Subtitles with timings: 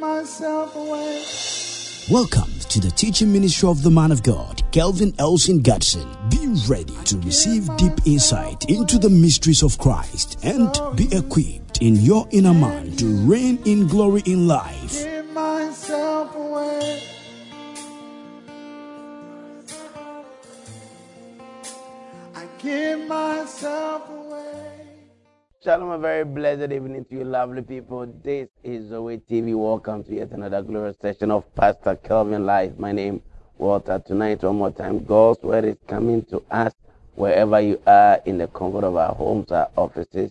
[0.00, 1.24] myself away.
[2.10, 6.06] Welcome to the teaching ministry of the man of God, Kelvin Elson Gadson.
[6.30, 11.96] Be ready to receive deep insight into the mysteries of Christ and be equipped in
[11.96, 15.04] your inner man to reign in glory in life.
[22.62, 24.25] Give myself away.
[25.66, 28.06] Shalom, a very blessed evening to you, lovely people.
[28.22, 29.52] This is Zoe TV.
[29.56, 32.78] Welcome to yet another glorious session of Pastor Kelvin Live.
[32.78, 33.20] My name
[33.58, 34.00] Walter.
[34.06, 36.72] Tonight, one more time, God's word is coming to us
[37.16, 40.30] wherever you are in the comfort of our homes, our offices.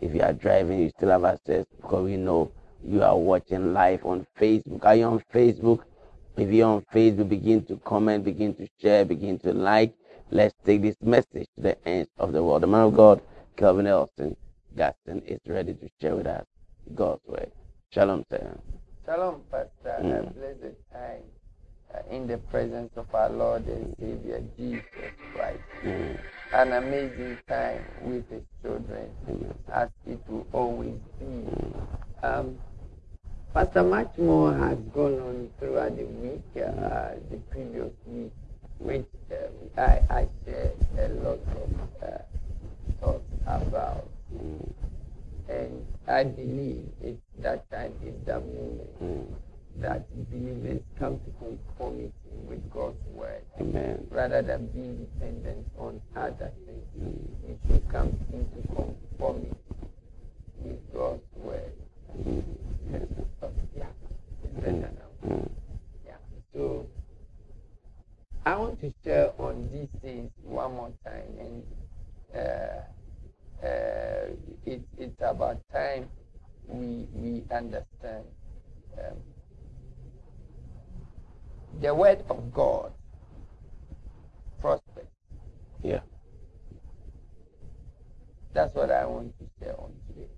[0.00, 2.50] If you are driving, you still have access because we know
[2.84, 4.84] you are watching live on Facebook.
[4.84, 5.84] Are you on Facebook?
[6.36, 9.94] If you're on Facebook, begin to comment, begin to share, begin to like.
[10.32, 12.64] Let's take this message to the ends of the world.
[12.64, 13.22] The man of God,
[13.56, 14.34] Kelvin Elson
[14.76, 16.44] Gaston, is ready to share with us
[16.94, 17.50] God's word.
[17.90, 18.58] Shalom, sir.
[19.04, 20.02] Shalom, Pastor.
[20.02, 20.34] Mm.
[20.34, 21.22] blessed time
[21.94, 24.84] uh, in the presence of our Lord and Savior Jesus
[25.34, 25.60] Christ.
[25.84, 26.18] Mm.
[26.54, 29.54] An amazing time with His children, Amen.
[29.72, 31.44] as it will always be.
[32.22, 32.58] Um,
[33.52, 38.32] Pastor, much more has gone on throughout the week, uh, the previous week,
[38.78, 39.38] which um,
[39.76, 42.18] I, I shared a lot of uh,
[43.00, 44.08] thoughts about.
[44.34, 44.72] Mm.
[45.48, 49.26] And I believe it's that time is the moment Mm.
[49.80, 52.12] that believers come to conformity
[52.48, 54.06] with God's word Amen.
[54.10, 56.86] rather than being dependent on other things.
[56.98, 57.18] Mm.
[57.48, 59.56] We should come into conformity
[60.62, 61.72] with God's word.
[62.18, 62.42] Mm.
[62.92, 63.02] Yes.
[63.76, 63.84] Yeah,
[64.44, 65.28] it's better now.
[65.28, 65.50] Mm.
[66.06, 66.12] Yeah.
[66.54, 66.86] So
[68.44, 71.62] I want to share on these things one more time, and
[72.34, 72.80] uh,
[73.62, 74.34] uh,
[74.66, 76.08] it, it's about time
[76.68, 78.24] we we understand
[78.98, 79.16] um,
[81.80, 82.92] the word of God
[84.60, 85.06] prospers.
[85.82, 86.00] Yeah.
[88.54, 90.28] That's what I want to share on today.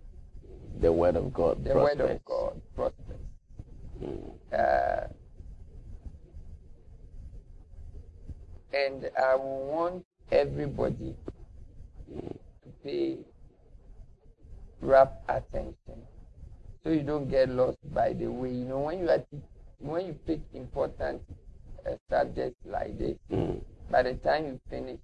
[0.81, 1.65] The word of God.
[1.65, 3.17] The word of God prospers.
[4.03, 4.33] Mm.
[4.53, 5.07] Uh,
[8.73, 11.15] and I want everybody
[12.09, 12.39] to
[12.85, 13.19] pay
[14.81, 15.99] rapt attention
[16.83, 18.51] so you don't get lost by the way.
[18.51, 19.25] You know, when you are
[19.81, 21.23] when you pick important
[21.87, 23.61] uh, subjects like this, Mm.
[23.91, 24.99] by the time you finish,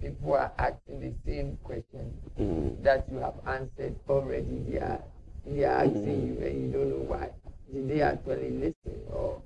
[0.00, 2.82] people are asking the same question Mm.
[2.84, 4.60] that you have answered already.
[4.70, 5.02] They are,
[5.46, 7.30] they are asking you and you don't know why.
[7.72, 9.42] Did they actually listen or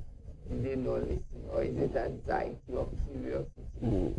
[0.51, 1.41] did they not listen?
[1.53, 3.65] Or is it anxiety or curiosity?
[3.83, 4.15] Mm.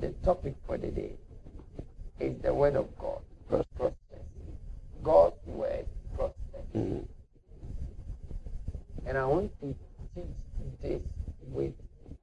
[0.00, 1.12] The topic for the day
[2.20, 3.22] is the word of God.
[5.02, 6.34] God's word prospers.
[6.76, 7.06] Mm.
[9.06, 9.74] And I want to
[10.14, 10.24] teach
[10.82, 11.00] this
[11.50, 11.72] with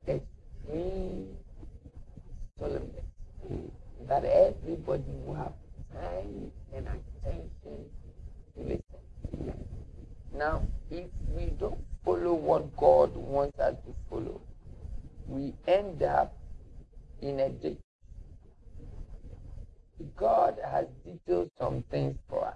[0.07, 1.27] extreme
[2.59, 3.01] solemnity.
[3.51, 3.71] Mm.
[4.07, 5.53] that everybody will have
[5.93, 7.85] time and attention
[8.55, 9.53] to listen.
[10.35, 14.41] Now, if we don't follow what God wants us to follow,
[15.27, 16.37] we end up
[17.21, 17.77] in a ditch.
[20.15, 22.55] God has detailed some things for us.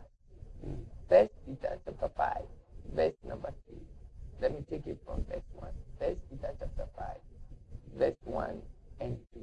[1.09, 2.37] First Peter chapter 5,
[2.95, 3.77] verse number 3.
[4.41, 5.69] Let me take it from verse 1.
[5.99, 7.07] First Peter chapter 5,
[7.97, 8.61] verse 1
[9.01, 9.39] and 2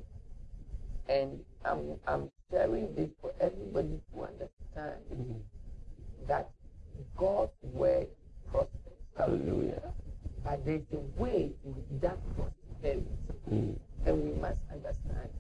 [1.09, 5.41] and I'm I'm sharing this for everybody to understand Mm.
[6.27, 6.51] that
[7.17, 8.07] God's word
[8.51, 8.99] prospers.
[9.17, 9.83] Hallelujah.
[10.45, 11.53] But there's a way
[12.01, 13.07] that prosperity,
[13.51, 13.79] Mm.
[14.07, 15.31] and we must understand.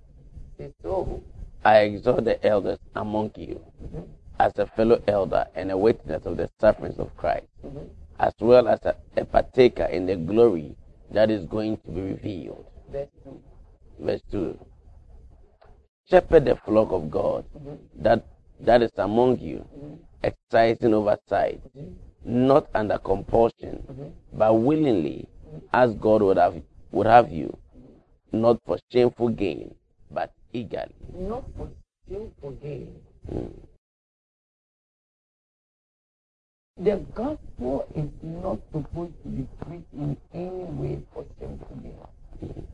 [0.56, 1.22] Say so.
[1.64, 4.04] I exhort the elders among you Mhm,
[4.38, 7.88] as a fellow elder and a witness of the sufferings of Christ, mhm.
[8.18, 10.76] as well as a, a partaker in the glory
[11.10, 12.64] that is going to be revealed.
[12.90, 13.40] Verse two.
[13.98, 14.58] Verse 2.
[16.10, 18.24] Shepherd the flock of God Mhm, that,
[18.60, 19.64] that is among you,
[20.22, 21.60] exercising oversight,
[22.24, 25.28] not under compulsion, but willingly,
[25.72, 26.60] as God would have,
[26.92, 27.56] would have you,
[28.32, 29.74] not for shameful gain,
[30.10, 30.94] but eagerly.
[31.14, 31.68] Not for
[32.62, 32.94] gain.
[33.30, 33.52] Mm.
[36.80, 42.66] The gospel is not supposed to be preached in any way for sinful gain.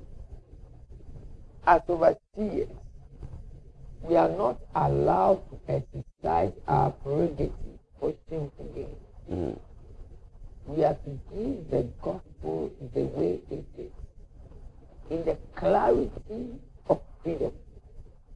[1.66, 2.68] As overseers,
[4.02, 7.52] we are not allowed to exercise our prerogative
[7.98, 8.96] for sinful gain.
[9.30, 9.58] Mm.
[10.66, 13.92] We are to give the gospel the way it is,
[15.10, 17.52] in the clarity of freedom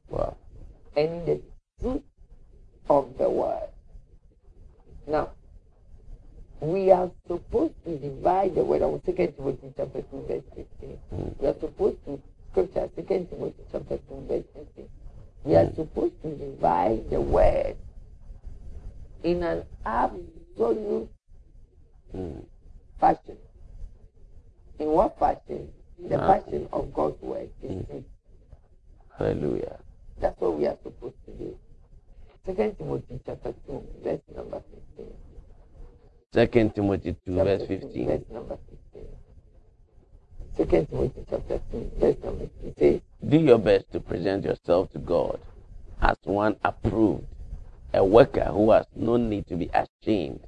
[0.09, 0.35] Wow.
[0.95, 1.41] and in the
[1.81, 2.01] truth
[2.89, 3.69] of the word.
[5.07, 5.29] Now,
[6.61, 10.99] we are supposed to divide the word of Second Timothy chapter two verse fifteen.
[11.39, 12.21] We are supposed to
[12.51, 14.89] scripture Second Timothy chapter two verse fifteen.
[15.43, 17.75] We are supposed to divide the word
[19.23, 21.09] in an absolute
[22.15, 22.43] Mm.
[22.99, 23.37] fashion.
[24.79, 25.71] In what fashion?
[26.09, 26.27] The Ah.
[26.41, 28.03] fashion of God's word is Mm.
[29.17, 29.79] Hallelujah.
[30.21, 31.57] That's what we are supposed to do.
[32.45, 35.13] Second Timothy chapter two verse number fifteen.
[36.33, 38.07] Second Timothy 2, Chapter verse two, 15.
[38.07, 38.57] Verse number
[38.93, 39.07] 15.
[40.57, 44.99] Second Timothy chapter 2, verse number 15 says, Do your best to present yourself to
[44.99, 45.39] God
[46.01, 47.25] as one approved,
[47.95, 50.39] a worker who has no need to be ashamed,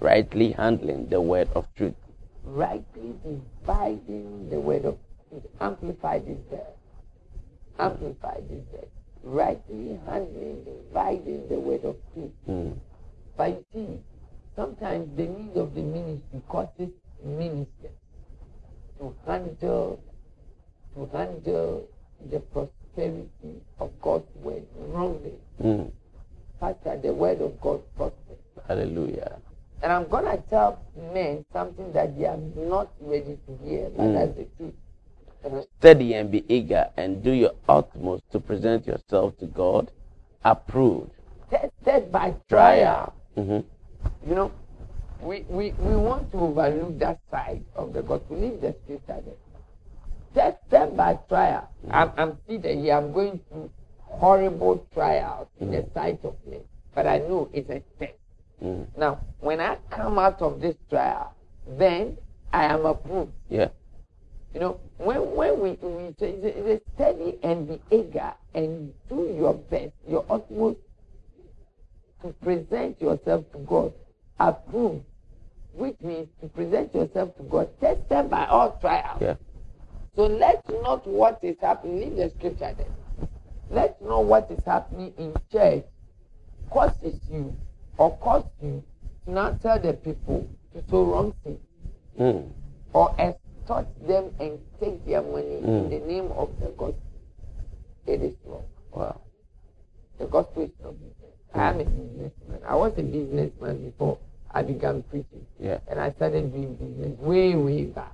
[0.00, 1.94] rightly handling the word of truth.
[2.42, 5.44] rightly dividing the word of truth.
[5.60, 6.60] Amplify this verse.
[7.78, 8.90] Amplify this verse.
[9.22, 12.30] Rightly handling, dividing the word of truth.
[12.48, 12.74] Mm.
[13.36, 13.98] But you see,
[14.56, 16.88] sometimes the need of the ministry causes
[17.24, 17.96] ministers
[18.98, 20.02] to handle
[20.94, 21.86] to handle
[22.30, 25.34] the prosperity of God's word wrongly.
[25.62, 25.90] Mm.
[26.58, 28.38] Pastor, the word of God prospers.
[28.66, 29.38] Hallelujah.
[29.82, 30.82] And I'm gonna tell
[31.14, 34.14] men something that they are not ready to hear, but Mm.
[34.14, 34.74] that's the truth.
[35.78, 39.90] Study and be eager and do your utmost to present yourself to God
[40.44, 41.10] approved.
[41.50, 43.12] Tested by trial.
[43.36, 43.64] Mhm.
[44.26, 44.52] You know,
[45.22, 48.36] we, we, we want to overlook that side of the gospel.
[48.38, 49.20] Leave the scripture
[50.34, 50.54] there.
[50.68, 51.68] Tested by trial.
[51.90, 52.94] I'm, I'm seated here.
[52.96, 56.60] I'm going through horrible trials in the sight of men.
[56.94, 58.18] But I know it's a test.
[58.62, 58.86] Mm.
[58.96, 61.34] Now, when I come out of this trial,
[61.66, 62.18] then
[62.52, 63.32] I am approved.
[63.48, 63.68] Yeah.
[64.54, 69.92] You know, when when we, we say study and be eager and do your best,
[70.08, 70.78] your utmost
[72.22, 73.92] to present yourself to God
[74.40, 75.04] approved,
[75.72, 79.22] which means to present yourself to God tested by all trials.
[79.22, 79.34] Yeah.
[80.16, 83.28] So let's not what is happening, leave the scripture there.
[83.70, 85.84] Let not what is happening in church
[86.70, 87.54] causes you
[87.98, 88.82] or cause you
[89.26, 91.60] to not tell the people to sow wrong things
[92.18, 92.50] Mm.
[92.92, 93.14] or
[93.70, 95.90] extort them and take their money in Mm.
[95.90, 96.96] the name of the gospel.
[98.06, 98.64] It is wrong.
[98.92, 99.20] Wow.
[100.18, 101.34] The gospel is not business.
[101.54, 102.60] I am a businessman.
[102.66, 104.18] I was a businessman before
[104.52, 105.46] I began preaching.
[105.58, 105.78] Yeah.
[105.88, 108.12] And I started doing business way, way back.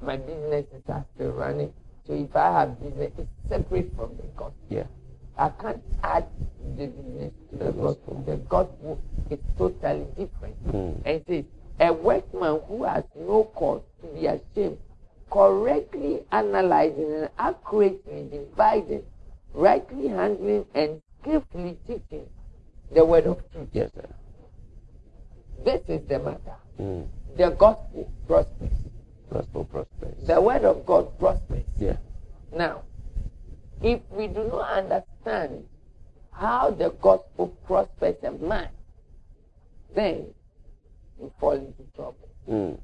[0.00, 1.72] My businesses are still running.
[2.06, 4.54] So if I have business, it's separate from the gospel.
[4.68, 4.86] Yeah.
[5.36, 6.26] I can't add
[6.76, 8.22] the business to the gospel.
[8.26, 9.00] The gospel
[9.30, 10.56] is totally different.
[10.68, 10.96] Mm.
[11.04, 11.44] And it says,
[11.80, 14.78] a workman who has no cause to be ashamed,
[15.30, 19.02] correctly analyzing and accurately dividing,
[19.52, 22.26] rightly handling and skillfully teaching
[22.94, 23.68] the word of truth.
[23.72, 24.08] Yes, sir.
[25.64, 26.56] This is the matter.
[26.78, 27.06] Mm.
[27.36, 28.72] The gospel prospers.
[29.32, 30.26] Gospel prospers.
[30.26, 31.64] The word of God prospers.
[31.78, 31.96] Yeah.
[32.54, 32.82] Now,
[33.82, 35.64] if we do not understand
[36.32, 38.68] how the gospel prospers a man,
[39.94, 40.26] then
[41.18, 42.28] we fall into trouble.
[42.48, 42.78] Mm.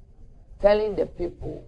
[0.63, 1.65] Telling the people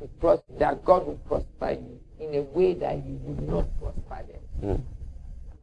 [0.00, 4.24] to pros- that God will prosper you in a way that He would not prosper
[4.32, 4.40] them.
[4.62, 4.82] Mm.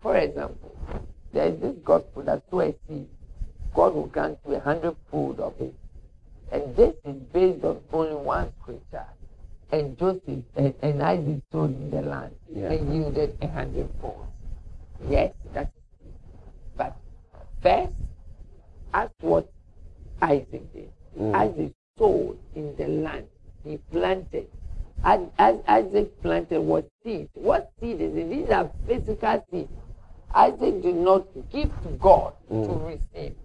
[0.01, 0.75] For example,
[1.33, 3.07] there is this gospel that sow a seed,
[3.73, 5.73] God will grant you a hundredfold of it.
[6.51, 9.05] And this is based on only one scripture.
[9.71, 12.71] And Joseph and, and Isaac sowed in the land Yeah.
[12.71, 14.27] and yielded a hundredfold.
[15.07, 16.11] Yes, that's true.
[16.75, 16.97] But
[17.63, 17.93] first,
[18.93, 19.49] ask what
[20.21, 20.91] Isaac did.
[21.17, 21.33] Mm.
[21.35, 23.27] Isaac sowed in the land.
[23.63, 24.47] He planted.
[25.03, 27.29] As, as Isaac planted what seed?
[27.33, 28.29] What seed is it?
[28.29, 29.71] These are physical seeds.
[30.33, 32.87] Isaac did not give to God to Mm.
[32.87, 33.35] receive.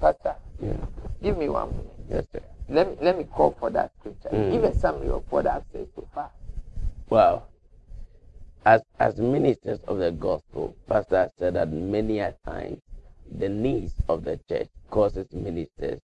[0.00, 0.76] Pastor, Yeah.
[1.22, 1.92] give me one minute.
[2.10, 2.42] Yes, sir.
[2.68, 4.28] Let me let me call for that scripture.
[4.30, 4.52] Mm.
[4.52, 6.30] Give a summary of what I've said so far.
[7.10, 7.46] Well,
[8.66, 12.80] As as ministers of the gospel, Pastor said that many a times
[13.30, 16.00] the needs of the church causes ministers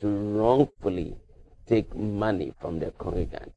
[0.00, 1.16] to wrongfully
[1.66, 3.52] take money from the congregants.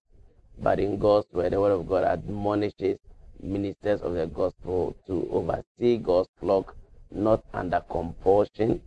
[0.59, 2.99] But in God's word, the word of God admonishes
[3.41, 6.75] ministers of the gospel to oversee God's flock
[7.11, 8.81] not under compulsion,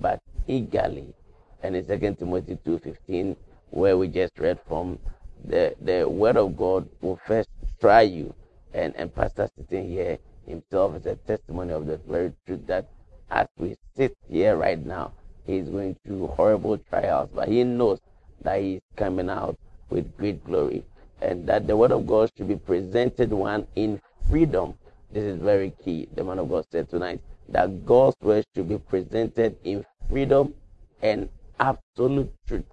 [0.00, 1.14] but eagerly.
[1.62, 3.36] And in 2 Timothy 2.15,
[3.70, 4.98] where we just read from,
[5.44, 7.48] the, the word of God will first
[7.80, 8.34] try you.
[8.74, 12.88] And, and Pastor sitting here himself is a testimony of the very truth that
[13.30, 15.12] as we sit here right now,
[15.46, 17.98] he is going through horrible trials, but he knows
[18.42, 19.58] that he is coming out
[19.90, 20.84] with great glory.
[21.20, 24.74] And that the word of God should be presented one in freedom.
[25.12, 26.08] This is very key.
[26.14, 30.54] The man of God said tonight that God's word should be presented in freedom
[31.00, 31.28] and
[31.60, 32.64] absolute truth.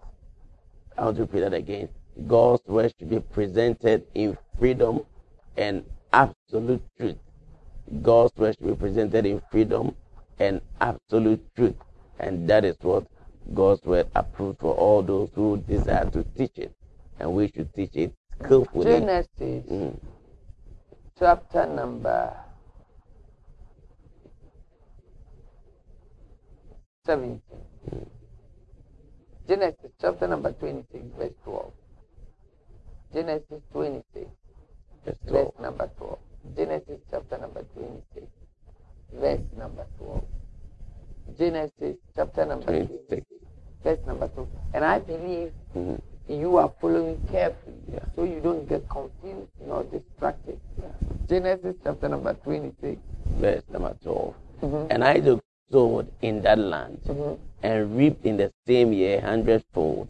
[0.97, 1.89] I want to repeat that again.
[2.27, 5.01] God's word should be presented in freedom
[5.57, 7.17] and absolute truth.
[8.01, 9.95] God's word should be presented in freedom
[10.39, 11.75] and absolute truth.
[12.19, 13.05] And that is what
[13.53, 16.73] God's word approved for all those who desire to teach it.
[17.19, 18.85] And we should teach it skillfully.
[18.85, 19.99] Genesis Mm.
[21.17, 22.35] chapter number
[27.05, 27.41] 17.
[29.47, 31.71] Genesis chapter number 26, verse 12.
[33.13, 34.29] Genesis 26,
[35.05, 36.19] Verse verse number 12.
[36.55, 38.27] Genesis chapter number 26,
[39.13, 40.23] verse number 12.
[41.37, 42.97] Genesis chapter number 26.
[43.09, 43.25] 26,
[43.83, 44.47] verse number 2.
[44.73, 45.99] And I believe Mhm.
[46.27, 48.05] you are following carefully Yeah.
[48.15, 50.59] so you don't get confused nor distracted.
[51.27, 52.99] Genesis chapter number 26.
[53.39, 54.33] Verse number 12.
[54.61, 54.87] Mhm.
[54.89, 55.39] And Isaac
[55.71, 57.37] sowed in that land Mhm.
[57.63, 60.07] and reaped in the same year hundredfold.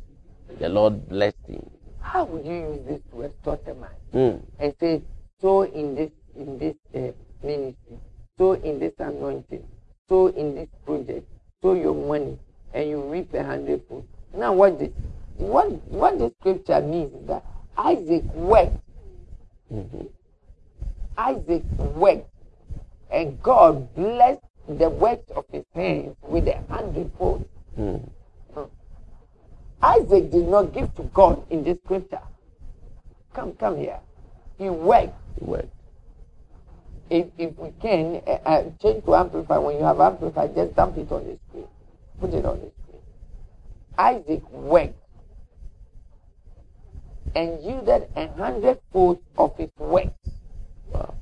[0.59, 1.69] The Lord blessed him.
[1.99, 4.41] How would you use this to extort a man Mm.
[4.59, 5.01] and say,
[5.41, 7.11] so in this in this uh,
[7.43, 7.99] ministry,
[8.37, 9.65] so in this anointing,
[10.09, 11.25] so in this project,
[11.61, 12.37] so your money,
[12.73, 14.05] and you reap a hundredfold.
[14.35, 14.91] Now what the
[15.37, 17.45] what what the scripture means is that
[17.77, 18.77] Isaac worked,
[19.71, 20.09] Mhm.
[21.17, 21.63] Isaac
[21.95, 22.29] worked,
[23.11, 27.47] and God blessed the works of his hands with a hundredfold.
[27.77, 28.09] Mm.
[29.81, 32.21] Isaac did not give to God in this scripture.
[33.33, 33.99] Come, come here.
[34.57, 35.13] He worked.
[35.39, 35.73] He worked.
[37.09, 39.57] If, if we can, uh, uh, change to amplify.
[39.57, 41.67] When you have amplify, just dump it on the screen.
[42.19, 43.01] Put it on the screen.
[43.97, 44.95] Isaac worked
[47.35, 50.29] and yielded a hundredfold of his works.
[50.91, 51.15] Wow.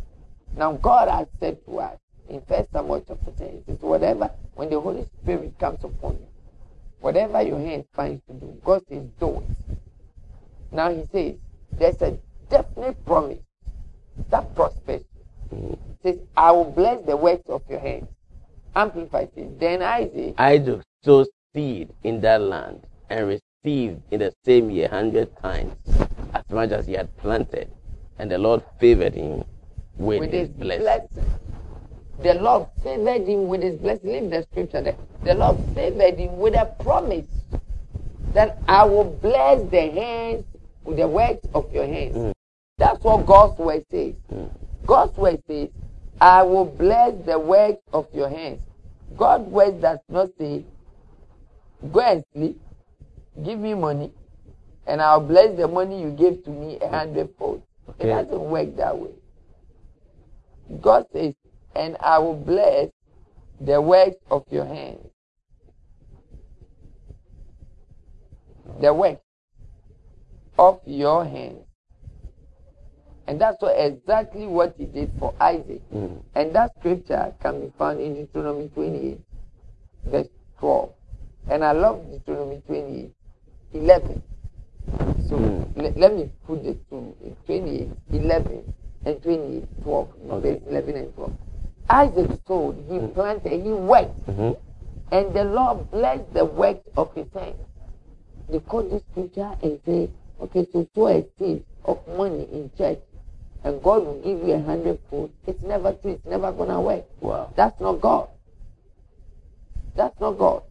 [0.56, 1.98] Now God has said to us
[2.30, 6.28] in First Samuel chapter 10, it says, whatever, when the Holy Spirit comes upon you,
[7.00, 9.78] whatever your hand finds to do, God says, do it.
[10.72, 11.36] Now he says,
[11.72, 12.18] there's a
[12.50, 13.40] definite promise
[14.30, 15.04] that prospers.
[15.52, 18.08] He says, I will bless the works of your hands.
[18.76, 19.60] Amplify it.
[19.60, 25.36] Then Isaac, Isaac sowed seed in that land and received in the same year hundred
[25.42, 25.74] times
[26.34, 27.72] as much as he had planted,
[28.20, 29.44] and the Lord favored him
[29.98, 30.84] with, with his his blessing.
[30.84, 31.32] blessing.
[32.24, 34.12] The Lord favored him with his blessing.
[34.12, 34.96] Leave the scripture there.
[35.24, 37.26] The Lord favored him with a promise
[38.34, 40.46] that I will bless the hands
[40.84, 42.16] with the works of your hands.
[42.16, 42.34] Mm.
[42.78, 44.14] That's what God's word says.
[44.32, 44.50] Mm.
[44.88, 45.70] God's word says,
[46.20, 48.62] I will bless the work of your hands.
[49.16, 50.66] God's word does not say,
[51.92, 52.60] go and sleep,
[53.44, 54.12] give me money,
[54.88, 57.62] and I'll bless the money you gave to me a hundredfold.
[57.90, 58.10] Okay.
[58.10, 59.12] It doesn't work that way.
[60.82, 61.34] God says,
[61.76, 62.90] and I will bless
[63.60, 65.06] the works of your hands.
[68.82, 69.20] The work
[70.58, 71.67] of your hands.
[73.28, 75.82] And that's what, exactly what he did for Isaac.
[75.94, 76.22] Mm.
[76.36, 79.20] And that scripture can be found in Deuteronomy 28,
[80.06, 80.28] verse
[80.60, 80.90] 12.
[81.50, 83.12] And I love Deuteronomy 28,
[83.74, 84.22] 11.
[85.28, 85.76] So Mm.
[85.76, 87.14] le- let me put the two,
[87.46, 88.64] 28, 11
[89.06, 90.08] and 28, 12.
[90.30, 90.54] Okay.
[90.54, 91.32] Verse 11 and 12.
[91.90, 93.14] Isaac sowed, he Mm.
[93.14, 94.56] planted, he worked, Mhm.
[95.12, 97.56] and the Lord blessed the works of his hands.
[98.50, 100.10] They quote this scripture and say,
[100.42, 103.00] okay, so sow a seed of money in church,
[103.68, 105.30] and God will give you a hundredfold.
[105.46, 106.12] It's never true.
[106.12, 107.04] It's never gonna work.
[107.20, 107.52] Wow.
[107.58, 108.30] That's not God.
[109.96, 110.64] That's not God.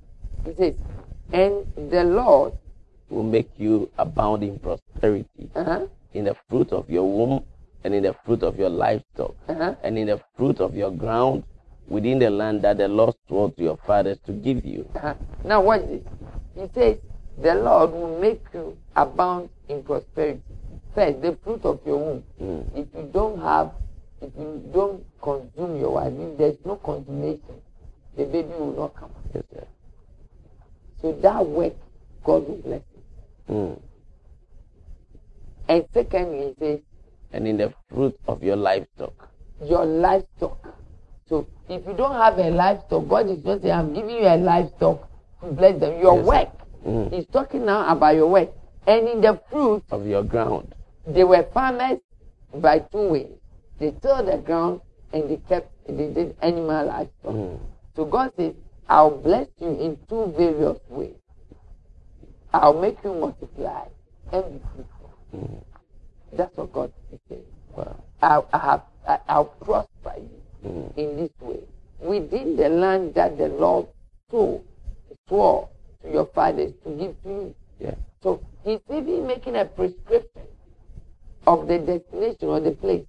[0.47, 0.75] He says,
[1.33, 2.55] and the Lord,
[3.11, 7.45] Will make you abound in prosperity uh-huh, in the fruit of your womb
[7.85, 11.45] and in the fruit of your livestock uh-huh, and in the fruit of your ground
[11.88, 14.88] within the land that the Lord swore to your fathers to give you.
[14.97, 15.15] uh-huh.
[15.45, 16.03] Now watch this.
[16.57, 16.97] He says,
[17.41, 20.41] the Lord will make you abound in prosperity.
[20.97, 22.25] First, the fruit of your womb.
[22.41, 22.65] Mm.
[22.75, 23.73] If you don't have,
[24.23, 27.61] if you don't consume your wife, if there's no consummation,
[28.17, 29.11] the baby will not come.
[29.35, 29.67] Yes, sir.
[31.03, 31.75] So that work,
[32.25, 33.53] God will bless it.
[33.53, 33.79] Mm.
[35.69, 36.81] And secondly, he says,
[37.31, 39.29] And in the fruit of your livestock.
[39.62, 40.57] your livestock.
[41.29, 44.38] So if you don't have a livestock, God is not saying, I'm giving you a
[44.38, 45.07] livestock
[45.43, 46.00] to bless them.
[46.00, 46.49] Your Yes, work.
[46.87, 47.12] Mm.
[47.12, 48.49] He's talking now about your work.
[48.87, 50.73] And in the fruit, Of your ground.
[51.07, 51.99] They were farmers
[52.55, 53.33] by two ways.
[53.79, 54.81] They tilled the ground
[55.13, 57.35] and they kept, they did animal livestock.
[57.35, 57.61] Mm.
[57.95, 58.55] So God says,
[58.89, 61.15] I'll bless you in two various ways.
[62.53, 63.85] I'll make you multiply
[64.33, 65.15] and be fruitful.
[65.37, 65.65] Mm.
[66.33, 67.43] That's what God is saying.
[67.77, 68.03] Wow.
[68.23, 70.31] I'll, I have, I- I'll prosper you
[70.67, 70.97] Mm.
[70.97, 71.61] in this way
[72.01, 73.87] within the land that the Lord
[74.31, 74.63] swore,
[75.29, 75.69] swore
[76.03, 77.55] to to your fathers to give to you.
[77.79, 77.95] Yeah.
[78.23, 80.43] So he's even making a prescription
[81.47, 83.07] of the destination or the place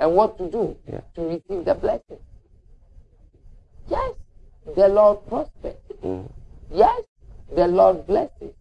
[0.00, 1.00] and what to do Yeah.
[1.14, 2.18] to receive the blessing.
[3.88, 4.14] Yes,
[4.76, 5.76] the Lord prospers.
[6.02, 6.30] Mm.
[6.70, 7.02] Yes,
[7.54, 8.54] the Lord blesses.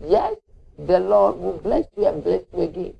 [0.00, 0.36] Yes,
[0.78, 2.94] the Lord will bless you and bless you again.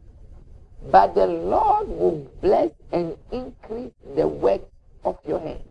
[0.91, 4.63] But the Lord will bless and increase the work
[5.05, 5.69] of your hands.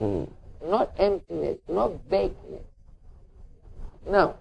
[0.00, 0.28] Mm.
[0.66, 2.62] Not emptiness, not vagueness.
[4.08, 4.36] Now,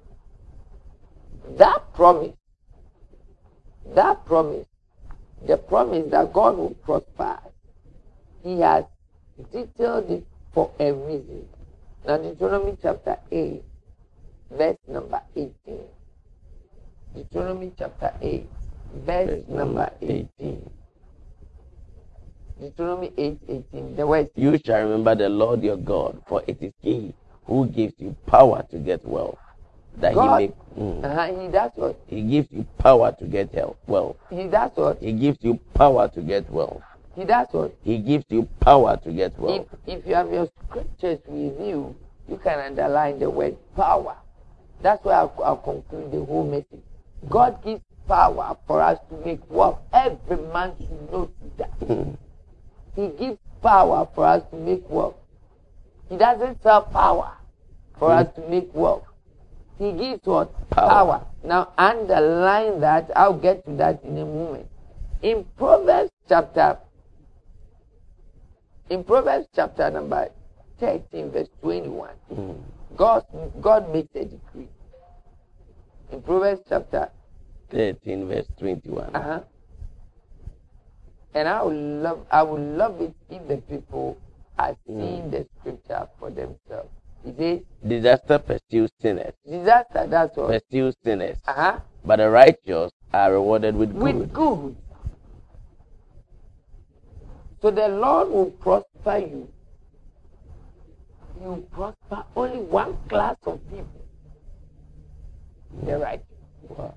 [1.57, 2.35] that promise,
[3.95, 4.65] that promise,
[5.47, 7.39] the promise that God will prosper,
[8.43, 8.85] He has
[9.51, 11.47] detailed it for a reason.
[12.05, 13.63] Now, Deuteronomy chapter 8,
[14.51, 15.53] verse number 18.
[17.15, 18.49] Deuteronomy chapter 8,
[19.05, 20.69] verse Verse number number 18.
[22.59, 23.39] Deuteronomy 8,
[23.73, 23.95] 18.
[23.95, 27.13] The word You shall remember the Lord your God, for it is He
[27.45, 29.37] who gives you power to get wealth.
[29.97, 30.53] That God, He may.
[30.77, 31.03] Mm.
[31.05, 31.99] uh-huh, he does what?
[32.07, 34.17] He gives you power to get health, wealth.
[34.29, 34.97] He does what?
[34.99, 36.81] He gives you power to get well
[37.15, 37.75] He does what?
[37.83, 41.95] He gives you power to get If, if you have your scriptures with you,
[42.27, 44.15] you can underline the word power.
[44.81, 46.83] That's why I'll, I'll conclude the whole message.
[47.29, 49.79] God gives power for us to make wealth.
[49.93, 51.79] Every man should know that.
[51.81, 52.17] Mm.
[52.95, 55.15] He gives power for us to make wealth.
[56.09, 57.31] He doesn't sell power
[57.97, 59.03] for us to make wealth.
[59.79, 60.69] He gives what?
[60.69, 60.89] Power.
[60.89, 61.25] power.
[61.43, 63.11] Now underline that.
[63.15, 64.67] I'll get to that in a moment.
[65.21, 66.77] In Proverbs chapter
[68.89, 70.29] in Proverbs chapter number
[70.79, 72.55] 13, verse 21, Mm.
[72.97, 73.23] God,
[73.61, 74.67] God makes a decree.
[76.11, 77.09] In Proverbs chapter
[77.71, 79.15] 13, verse 21.
[79.15, 79.39] uh-huh.
[81.33, 84.17] And I would love I would love it if the people
[84.59, 86.91] are seeing the scripture for themselves.
[87.25, 90.47] It says Disaster pursues sinners, disaster, that's all.
[90.47, 91.79] pursues sinners, Uh-huh.
[92.05, 94.15] but the righteous are rewarded with good.
[94.15, 94.75] With good.
[97.61, 99.47] So the Lord will prosper you.
[101.39, 103.87] He will prosper only one class of people.
[105.85, 106.25] The righteous.
[106.67, 106.93] Wow.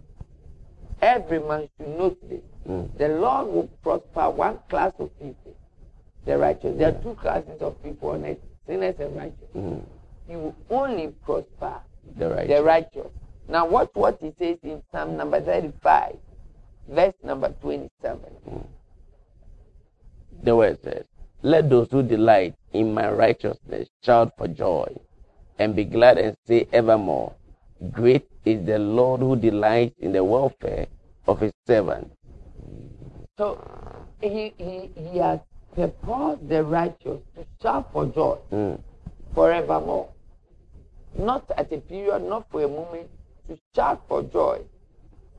[1.02, 2.40] Every man should note this.
[2.68, 2.98] Mm.
[2.98, 5.56] The Lord will prosper one class of people,
[6.24, 6.76] the righteous.
[6.78, 9.48] There are two classes of people on earth, sinners and righteous.
[9.54, 9.82] Mm.
[10.28, 11.80] He will only prosper
[12.16, 12.56] The righteous.
[12.56, 13.10] the righteous.
[13.48, 16.16] Now watch what he says in Psalm number 35,
[16.88, 18.18] verse number 27.
[20.42, 21.04] The word says,
[21.42, 24.88] Let those who delight in my righteousness shout for joy
[25.58, 27.32] and be glad and say evermore,
[27.92, 30.86] Great is the Lord who delights in the welfare
[31.26, 32.10] of his servant.
[33.38, 33.58] So
[34.20, 35.40] he, he, he has
[35.74, 38.80] purposed the righteous to shout for joy Mm.
[39.34, 40.08] forevermore.
[41.18, 43.08] Not at a period, not for a moment,
[43.48, 44.60] to shout for joy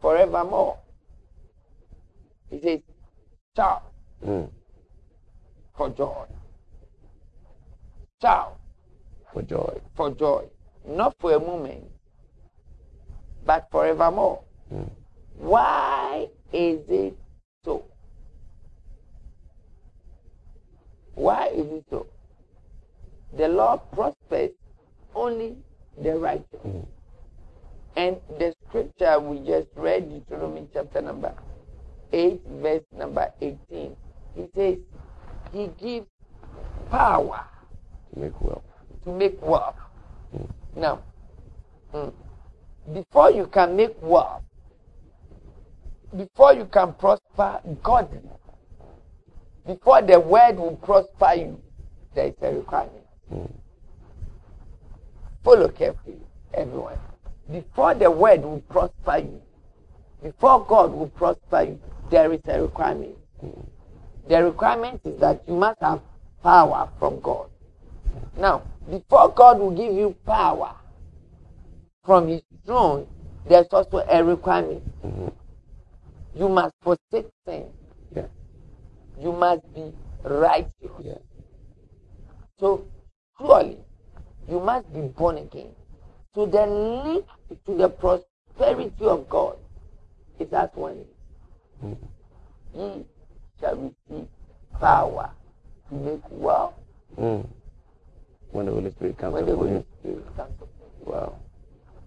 [0.01, 0.77] forevermore.
[2.49, 2.79] He says,
[3.55, 3.83] shout
[4.25, 4.49] Mm.
[5.75, 6.25] for joy.
[8.21, 8.57] Shout
[9.33, 9.79] For joy.
[9.95, 10.45] for joy.
[10.87, 11.83] Not for a moment,
[13.45, 14.41] but forevermore.
[14.73, 14.89] Mm.
[15.37, 17.15] Why is it
[17.63, 17.85] so?
[21.13, 22.07] Why is it so?
[23.35, 24.51] The Lord prospers
[25.13, 25.57] only
[26.01, 26.45] the righteous.
[26.65, 26.85] Mm.
[27.95, 31.33] And the scripture we just read, Deuteronomy chapter number
[32.13, 33.95] 8, verse number 18,
[34.37, 34.77] it says,
[35.51, 36.07] He gives
[36.91, 37.43] power
[38.13, 38.63] To make wealth.
[39.03, 39.75] to make wealth.
[40.75, 41.01] Now,
[41.93, 42.13] mm,
[42.93, 44.43] before you can make wealth,
[46.15, 48.19] before you can prosper godly,
[49.65, 51.61] before the word will prosper you,
[52.13, 53.05] there is a requirement.
[53.33, 53.51] Mm.
[55.47, 56.19] Follow carefully,
[56.53, 56.97] everyone.
[57.49, 59.41] Before the word will prosper you,
[60.21, 61.79] before God will prosper you,
[62.11, 63.15] there is a requirement.
[64.27, 66.01] The requirement is that you must have
[66.43, 67.49] power from God.
[68.37, 70.75] Now, before God will give you power
[72.03, 73.07] from His throne,
[73.47, 74.83] there's also a requirement.
[75.01, 75.31] Mhm.
[76.35, 77.71] You must forsake sin.
[78.13, 78.27] Yeah.
[79.17, 80.91] You must be righteous.
[80.99, 81.19] Yeah.
[82.59, 82.83] So,
[83.39, 83.86] surely,
[84.47, 85.69] you must be born again.
[86.35, 87.25] to the link
[87.65, 89.57] to the prosperity of God
[90.39, 91.03] is that one.
[91.83, 91.97] Mhm.
[92.75, 93.05] Ye
[93.59, 94.27] shall receive
[94.79, 95.31] power
[95.89, 96.73] to make wealth
[97.17, 97.47] Mm.
[98.51, 99.85] When the Holy Spirit comes when the Holy.
[99.99, 100.53] Spirit comes.
[101.05, 101.33] Wow.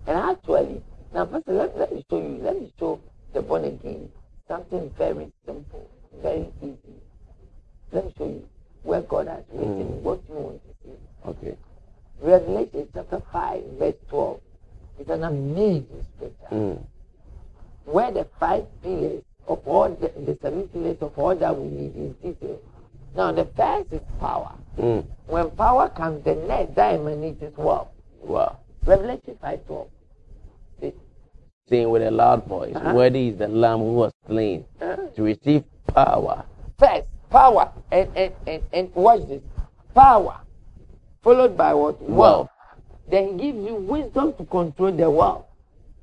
[0.06, 3.00] And actually, now first let, let me show you, let me show
[3.32, 4.12] the born again
[4.46, 5.88] something very simple,
[6.22, 7.00] very easy.
[7.92, 8.48] Let me show you
[8.84, 10.02] where God has written Mm.
[10.02, 10.98] what you want to see.
[11.26, 11.56] Okay.
[12.22, 14.40] Revelation chapter 5, verse 12.
[14.98, 16.46] It's an amazing scripture.
[16.52, 16.82] Mm.
[17.86, 21.96] Where the five pillars of all the, the seven pillars of all that we need
[21.96, 22.58] is detail.
[23.16, 24.52] Now the first is power.
[24.78, 25.04] Mm.
[25.26, 27.88] When power comes, the next emanates is wealth.
[28.22, 28.58] Wow.
[28.84, 29.88] Revelation 5.12.
[30.82, 30.96] It-
[31.68, 32.92] Saying with a loud voice, Uh-huh.
[32.94, 34.96] Worthy is the Lamb who was slain Uh-huh.
[35.16, 36.44] to receive power.
[36.78, 37.72] First, power.
[37.90, 39.40] And, and, and, and watch this.
[39.94, 40.40] Power.
[41.22, 42.00] Followed by what?
[42.02, 42.48] Wealth.
[43.10, 45.46] Then he gives you wisdom to control the wealth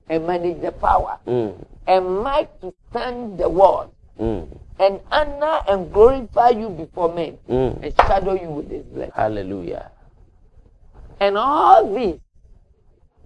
[0.09, 1.17] and manage the power.
[1.25, 1.65] Mm.
[1.87, 3.89] And might to stand the word.
[4.19, 4.59] Mm.
[4.79, 7.37] And honor and glorify you before men.
[7.49, 7.83] Mm.
[7.83, 9.13] And shadow you with his blessing.
[9.15, 9.91] Hallelujah.
[11.19, 12.19] And all this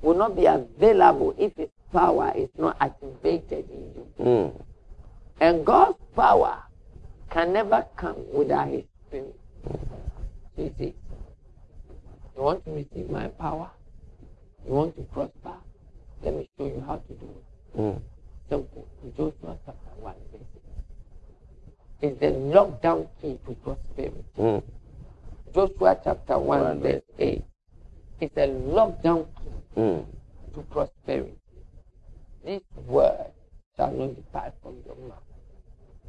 [0.01, 4.07] will not be available if his power is not activated in you.
[4.19, 4.65] Mm.
[5.41, 6.63] And God's power
[7.31, 9.35] can never come without his spirit.
[10.57, 10.93] You see,
[12.35, 13.69] you want to receive my power?
[14.65, 15.55] You want to prosper?
[16.23, 17.77] Let me show you how to do it.
[17.79, 18.01] Mm.
[18.49, 18.87] Simple.
[19.17, 20.41] Joshua chapter 1 verse
[22.01, 22.09] 8.
[22.09, 24.23] It's the lockdown key to prosperity.
[24.37, 24.63] Mm.
[25.53, 27.43] Joshua chapter 1 One verse 8.
[28.19, 30.05] It's a lockdown key Mm.
[30.53, 31.37] to prosperity.
[32.43, 33.31] This word
[33.77, 35.23] shall not depart from your mouth,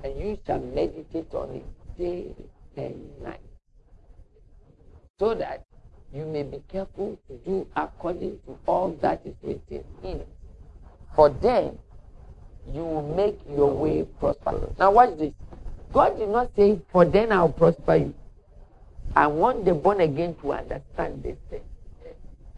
[0.03, 2.35] and you shall meditate on it day
[2.77, 3.41] and night,
[5.19, 5.65] so that
[6.13, 10.29] you may be careful to do according to all that is written in it.
[11.17, 11.79] For then
[12.73, 14.69] you will make your way prosper.
[14.79, 15.33] Now, watch this.
[15.93, 18.15] God did not say, For then I'll prosper you.
[19.15, 21.61] I want the born again to understand this thing.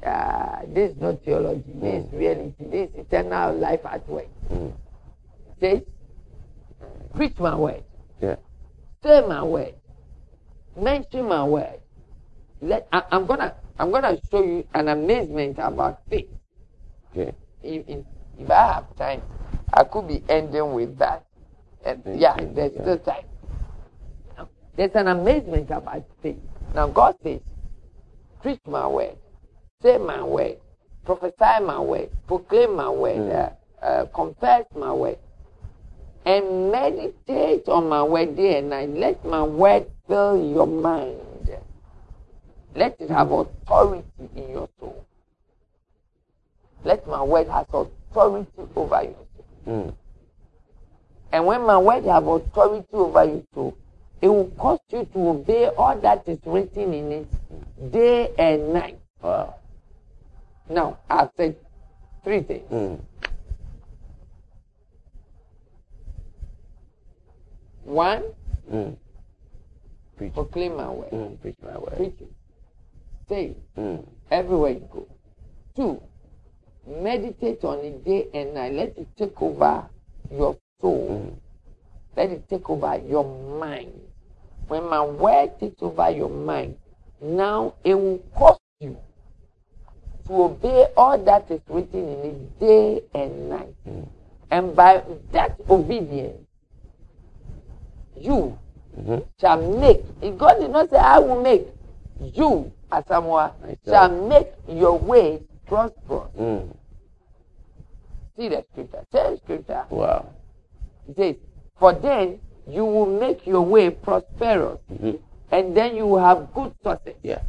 [0.04, 4.28] Uh, this is not theology, this is reality, this is eternal life at work.
[4.52, 4.70] Mm.
[5.58, 5.80] Says,
[7.14, 7.82] preach my word,
[8.20, 8.36] Yeah.
[9.02, 9.74] say my word,
[10.78, 11.80] mention my word.
[12.64, 16.31] Let I, I'm gonna I'm gonna show you an amazement about faith.
[17.12, 17.35] Okay.
[17.62, 18.05] If, if,
[18.38, 19.22] if I have time,
[19.72, 21.27] I could be ending with that.
[21.85, 22.53] And Thank yeah, you.
[22.55, 22.83] there's Yeah.
[22.83, 23.24] still time.
[24.77, 26.38] There's an amazement about faith.
[26.74, 27.40] Now God says,
[28.42, 29.16] preach my word,
[29.83, 30.57] say my word,
[31.05, 33.53] prophesy my word, proclaim my word, Mm.
[33.83, 35.18] uh, uh, confess my word,
[36.24, 38.88] and meditate on my word day and night.
[38.90, 41.20] Let my word fill your mind.
[42.74, 45.04] Let it have authority in your soul.
[46.82, 49.44] Let my word have authority over your soul.
[49.66, 49.94] Mm.
[51.32, 53.76] And when my word have authority over your soul,
[54.20, 58.98] it will cause you to obey all that is written in it day and night.
[59.22, 59.56] Wow.
[60.68, 61.56] Now, I've said
[62.24, 62.70] three things.
[62.70, 63.00] Mm.
[67.84, 68.24] One,
[68.72, 68.96] Mm.
[70.16, 70.32] Preach.
[70.32, 71.10] proclaim my word.
[71.10, 71.40] Mm.
[71.42, 71.96] Preach my word.
[71.96, 72.32] Preach it.
[73.28, 74.04] Say Mm.
[74.30, 75.06] everywhere you go.
[75.74, 76.00] Two,
[76.87, 78.74] meditate on it day and night.
[78.74, 79.88] Let it take over
[80.30, 81.08] your soul.
[81.08, 81.34] Mm.
[82.16, 83.24] Let it take over your
[83.58, 83.92] mind.
[84.68, 86.76] When my word takes over your mind,
[87.20, 88.96] now it will cause you
[90.26, 93.74] to obey all that is written in it day and night.
[93.87, 94.08] Mm.
[94.50, 96.46] And by that obedience,
[98.16, 98.56] you
[98.96, 99.24] Mhm.
[99.40, 100.04] shall make.
[100.22, 101.66] If God did not say, I will make,
[102.20, 102.70] you,
[103.02, 103.52] Asamoah,
[103.87, 106.30] shall make your way prosperous.
[106.38, 106.76] Mm.
[108.37, 109.04] See the scripture.
[109.12, 109.85] Say the scripture.
[109.90, 110.26] Wow.
[111.09, 111.37] It says,
[111.78, 115.18] For then you will make your way prosperous, Mhm.
[115.50, 117.14] and then you will have good success.
[117.22, 117.42] Yeah.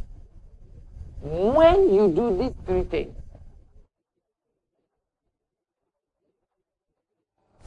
[1.22, 3.14] When you do these three things,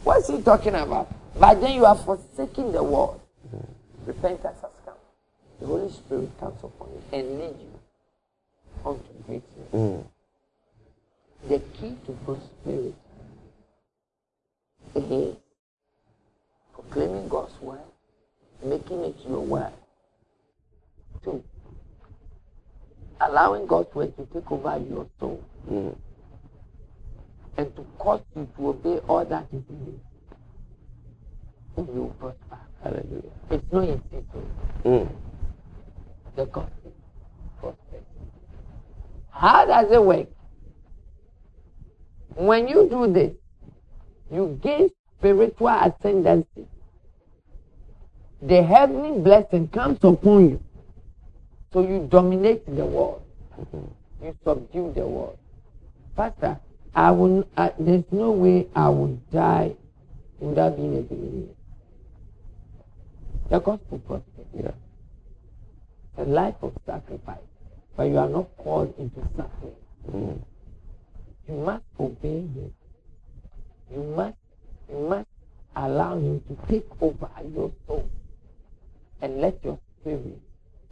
[0.03, 1.07] what's he talking about?
[1.39, 3.19] But then you are forsaking the world.
[4.05, 4.95] Repentance has come.
[5.59, 7.68] The Holy Spirit comes upon you and leads you
[8.85, 10.03] Mm.
[11.47, 12.95] The key to prosperity
[14.95, 15.35] is
[16.73, 17.79] proclaiming God's word,
[18.63, 19.73] making it your word.
[21.23, 21.43] Two,
[23.21, 25.95] allowing God's word to take over your soul Mm.
[27.57, 29.99] and to cause you to obey all that is in.
[31.77, 32.57] And you will prosper.
[32.83, 33.31] Hallelujah.
[33.49, 33.99] It's not easy
[34.33, 35.09] to Mm.
[36.35, 36.78] the gospel prosperity.
[39.39, 40.27] How does it work?
[42.35, 43.31] When you do this,
[44.29, 46.67] you gain spiritual ascendancy.
[48.41, 50.63] The heavenly blessing comes upon you.
[51.71, 53.21] So you dominate the world.
[53.57, 54.25] Mm-hmm.
[54.25, 55.37] You subdue the world.
[56.17, 56.59] Pastor,
[56.93, 59.73] I will, I, there's no way I will die
[60.39, 61.53] without being a believer.
[63.49, 64.71] The gospel prosperity Yeah.
[66.17, 67.37] a life of sacrifice,
[67.99, 69.75] but you are not called into suffering.
[70.09, 70.41] Mm.
[71.49, 72.73] you must obey him.
[73.91, 74.37] You must,
[74.89, 75.27] you must
[75.75, 78.09] allow him to take over your soul
[79.21, 80.39] and let your spirit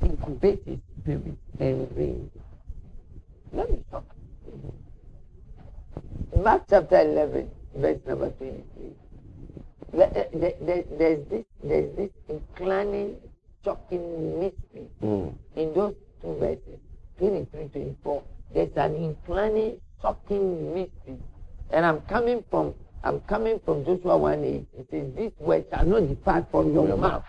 [0.02, 2.30] incubate his spirit and reign.
[3.54, 4.04] Let me talk.
[6.36, 8.91] Mark chapter 11, verse number 23.
[9.93, 13.15] There's this, there's this inclining,
[13.63, 15.34] shocking mystery Mm.
[15.56, 16.66] in those two verses,
[17.19, 18.23] 23, 24.
[18.53, 21.17] There's an inclining, shocking mystery.
[21.71, 24.65] And I'm coming from I'm coming from Joshua 1 8.
[24.80, 27.12] It says, This word shall not depart from your, Your mouth.
[27.12, 27.23] mouth.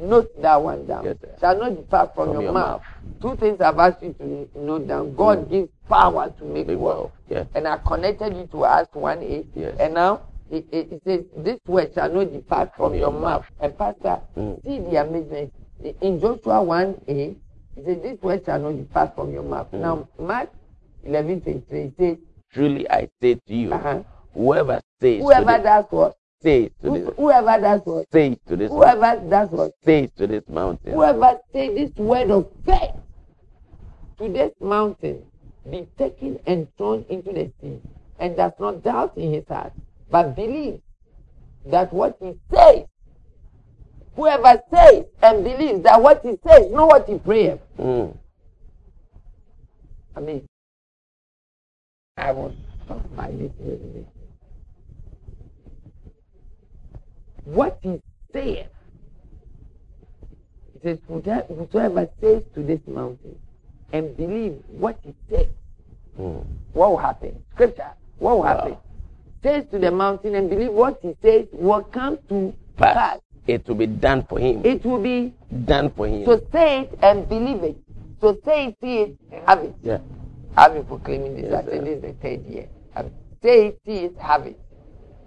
[0.00, 1.04] Note that one down.
[1.04, 2.82] Yes, shall not depart from, From your, your mouth.
[3.20, 5.14] Two things I've asked you to note down.
[5.16, 7.10] God gives power to make Big wealth.
[7.10, 7.12] wealth.
[7.28, 7.44] Yeah.
[7.54, 9.46] And I connected you to Acts 1 8.
[9.54, 9.76] Yes.
[9.80, 13.44] And now it, it, it says, This word shall not depart from, your, mouth.
[13.60, 14.62] And Pastor, Mm.
[14.64, 15.52] see the amazement.
[16.00, 17.38] In Joshua 1 8,
[17.78, 19.70] it says, This word shall not depart from your mouth.
[19.72, 19.80] Mm.
[19.80, 20.50] Now, Mark
[21.04, 22.16] 11 23, it says,
[22.52, 24.02] Truly I say to you, uh-huh,
[24.34, 26.16] whoever says Whoever does what?
[26.42, 28.06] says to this, Whoever does what?
[28.12, 29.72] says to this, Whoever does what?
[29.84, 32.94] says to this mountain, Whoever say this word of faith
[34.18, 35.22] to this mountain,
[35.70, 37.80] be taken and thrown into the sea,
[38.18, 39.72] and does not doubt in his heart,
[40.10, 40.80] but believes
[41.66, 42.84] that what he says,
[44.18, 47.56] whoever says and believes that what he says, know what he prays.
[47.78, 48.16] Mm.
[50.16, 50.44] I mean,
[52.16, 52.32] I
[52.88, 54.06] shocked by this revelation.
[57.44, 58.00] What he
[58.32, 58.68] said,
[60.72, 63.38] he says, "Whoso- whosoever says to this mountain
[63.92, 65.46] and believe what he says,
[66.18, 66.44] Mm.
[66.72, 67.40] what will happen?
[67.54, 68.56] Scripture, what will Wow.
[68.56, 68.76] happen?
[69.44, 72.94] Says to the mountain and believe what he says will come to Pass.
[72.94, 73.20] pass.
[73.48, 74.60] It will be done for him.
[74.64, 75.32] It will be
[75.64, 76.24] done for him.
[76.26, 77.76] so say it and believe it.
[78.20, 79.74] So say it, see it, and have it.
[79.82, 79.98] yeah.
[80.56, 81.46] I've been proclaiming this.
[81.50, 82.68] Yes, I think this is the third year.
[83.42, 84.58] Say it, see it, have it.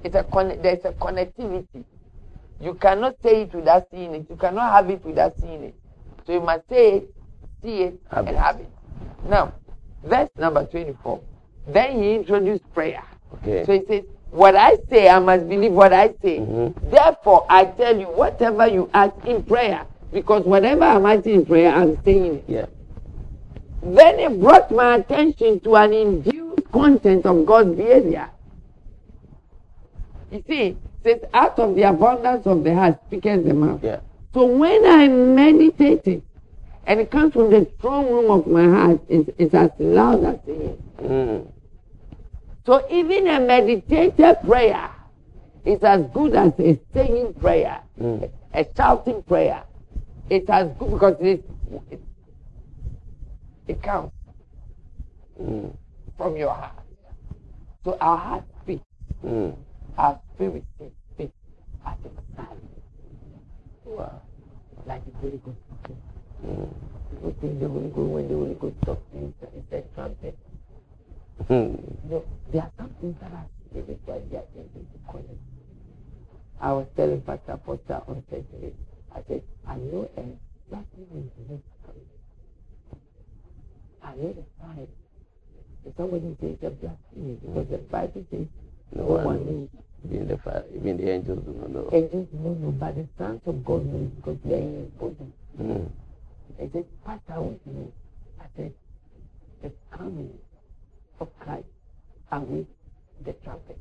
[0.04, 1.84] It's a con- there's a connectivity.
[2.60, 4.28] You cannot say it without seeing it.
[4.30, 5.76] You cannot have it without seeing it.
[6.28, 7.16] So you must say it,
[7.64, 8.40] see it, Have and it.
[8.40, 8.70] have it.
[9.28, 9.54] Now,
[10.04, 11.22] verse number 24.
[11.68, 13.04] Then he introduced prayer.
[13.36, 13.66] Okay.
[13.66, 16.40] So he says, What I say, I must believe what I say.
[16.40, 16.74] Mhm.
[16.90, 21.72] Therefore, I tell you, whatever you ask in prayer, because whatever I'm asking in prayer,
[21.74, 22.44] I'm saying it.
[22.48, 22.66] yeah.
[23.84, 28.30] Then it brought my attention to an induced content of God's behavior.
[30.32, 33.84] You see, it says, out of the abundance of the heart speaketh the mouth.
[33.84, 34.00] Yeah.
[34.34, 36.24] So when I meditate it,
[36.88, 40.40] and it comes from the strong room of my heart, it's, it's as loud as
[40.48, 40.78] it is.
[41.06, 41.48] Mm.
[42.66, 44.90] So even a meditated prayer
[45.66, 48.30] is as good as a singing prayer, Mm.
[48.54, 49.64] a shouting prayer.
[50.30, 51.44] It's as good because it,
[51.90, 52.02] it,
[53.68, 54.12] it comes
[55.42, 55.74] Mm.
[56.18, 56.74] from your heart.
[57.84, 58.84] So our heart speaks,
[59.26, 59.56] Mm.
[59.98, 60.64] our spirit
[61.16, 61.34] speaks
[61.86, 62.84] as a silent,
[63.86, 64.22] Wow.
[64.86, 65.58] like the Holy Ghost.
[66.46, 66.70] Mm.
[67.10, 70.38] People think the Holy Ghost, when the Holy Ghost talks to you, it's a trumpet.
[71.50, 75.40] No, there are some things that are spirit while they are able to connect.
[76.60, 78.74] I was telling Pastor Potter on Saturday,
[79.16, 81.98] I said, I know exactly when the Lord comes.
[84.04, 84.88] I know the sign.
[85.86, 88.48] If somebody says a blasphemy, because the Bible says
[88.94, 89.70] No no one one knows.
[90.06, 91.90] Even the fire, even the angels do not know.
[91.92, 95.16] Angels know, no, but the sons of God know because they are in his body.
[95.60, 95.90] Mm.
[96.60, 97.92] I said, Pastor, I want to know.
[98.40, 98.74] I said,
[99.64, 100.38] it's coming
[101.22, 101.68] of Christ
[102.32, 102.68] and with
[103.26, 103.78] the trumpet.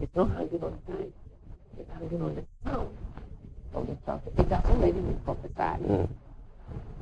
[0.00, 1.12] It's not hanging on time.
[1.78, 2.96] It's hanging on the sound
[3.74, 4.32] of the trumpet.
[4.38, 6.08] It has already been prophesied Mm.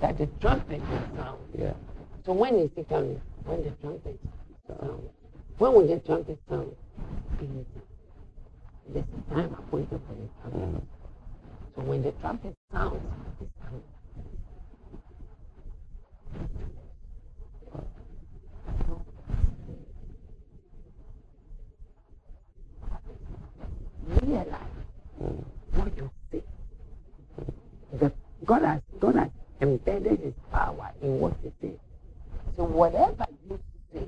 [0.00, 1.40] that the trumpet will sound.
[1.56, 1.72] Yeah.
[2.26, 3.20] So when is it coming?
[3.44, 4.18] When the trumpet
[4.66, 5.10] sounds.
[5.58, 6.74] When will the trumpet sound?
[7.40, 7.66] In-
[8.92, 10.74] There's a time appointed for the trumpet.
[10.74, 10.82] Mm.
[11.76, 13.00] So when the trumpet sounds,
[13.40, 13.82] it's coming.
[24.30, 24.60] Realize
[25.74, 26.42] what you say.
[27.94, 28.14] That
[28.46, 31.72] God has God has embedded His power in what you say.
[32.56, 33.60] So whatever you
[33.92, 34.06] say,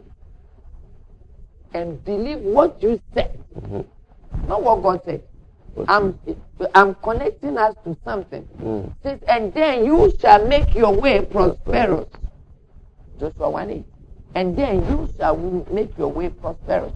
[1.75, 3.85] and believe what you said, Mhm.
[4.49, 5.23] not what God said.
[5.89, 6.19] I'm
[6.75, 8.49] I'm connecting us to something.
[8.63, 8.93] Mm.
[9.03, 12.07] Says, and then you shall make your way prosperous.
[13.21, 13.85] Joshua 1 8.
[14.35, 15.37] And then you shall
[15.73, 16.93] make your way prosperous.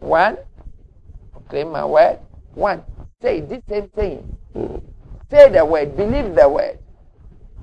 [0.00, 0.38] One,
[1.32, 2.18] proclaim my word.
[2.58, 2.82] One,
[3.22, 4.36] say this same thing.
[4.56, 4.82] Mm.
[5.30, 6.78] Say the word, believe the word.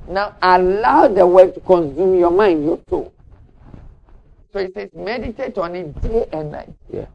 [0.08, 3.14] Now allow the word to consume your mind, your soul.
[4.54, 6.74] So it says meditate on it day and night.
[6.90, 7.08] Yeah.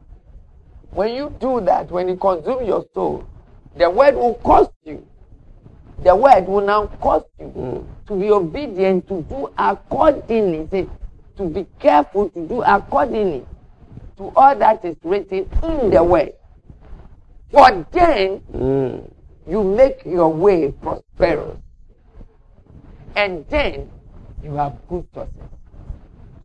[0.91, 3.25] When you do that, when you consume your soul,
[3.75, 5.03] the word will cost you.
[6.03, 7.85] The word will now cost you Mm.
[8.07, 10.67] to be obedient, to do accordingly.
[10.69, 10.87] Say,
[11.37, 13.43] to be careful to do accordingly
[14.17, 16.33] to all that is written in the word.
[17.51, 19.11] For then Mm.
[19.47, 21.57] you make your way prosperous.
[23.15, 23.89] And then
[24.41, 25.49] you have good success.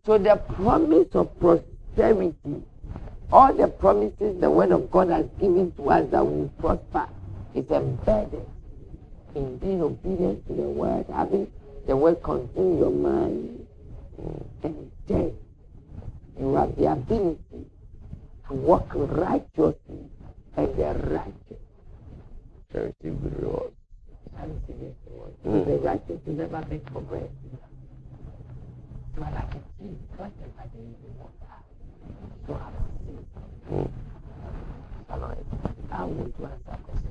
[0.04, 2.62] So the promise of prosperity,
[3.32, 7.08] all the promises the word of God has given to us that we prosper,
[7.54, 8.46] is embedded
[9.34, 11.46] in being obedient to the word, having
[11.86, 13.66] the word consume your mind,
[14.62, 15.32] and then
[16.38, 17.66] you have the ability
[18.48, 20.10] to walk righteously
[36.88, 37.10] to.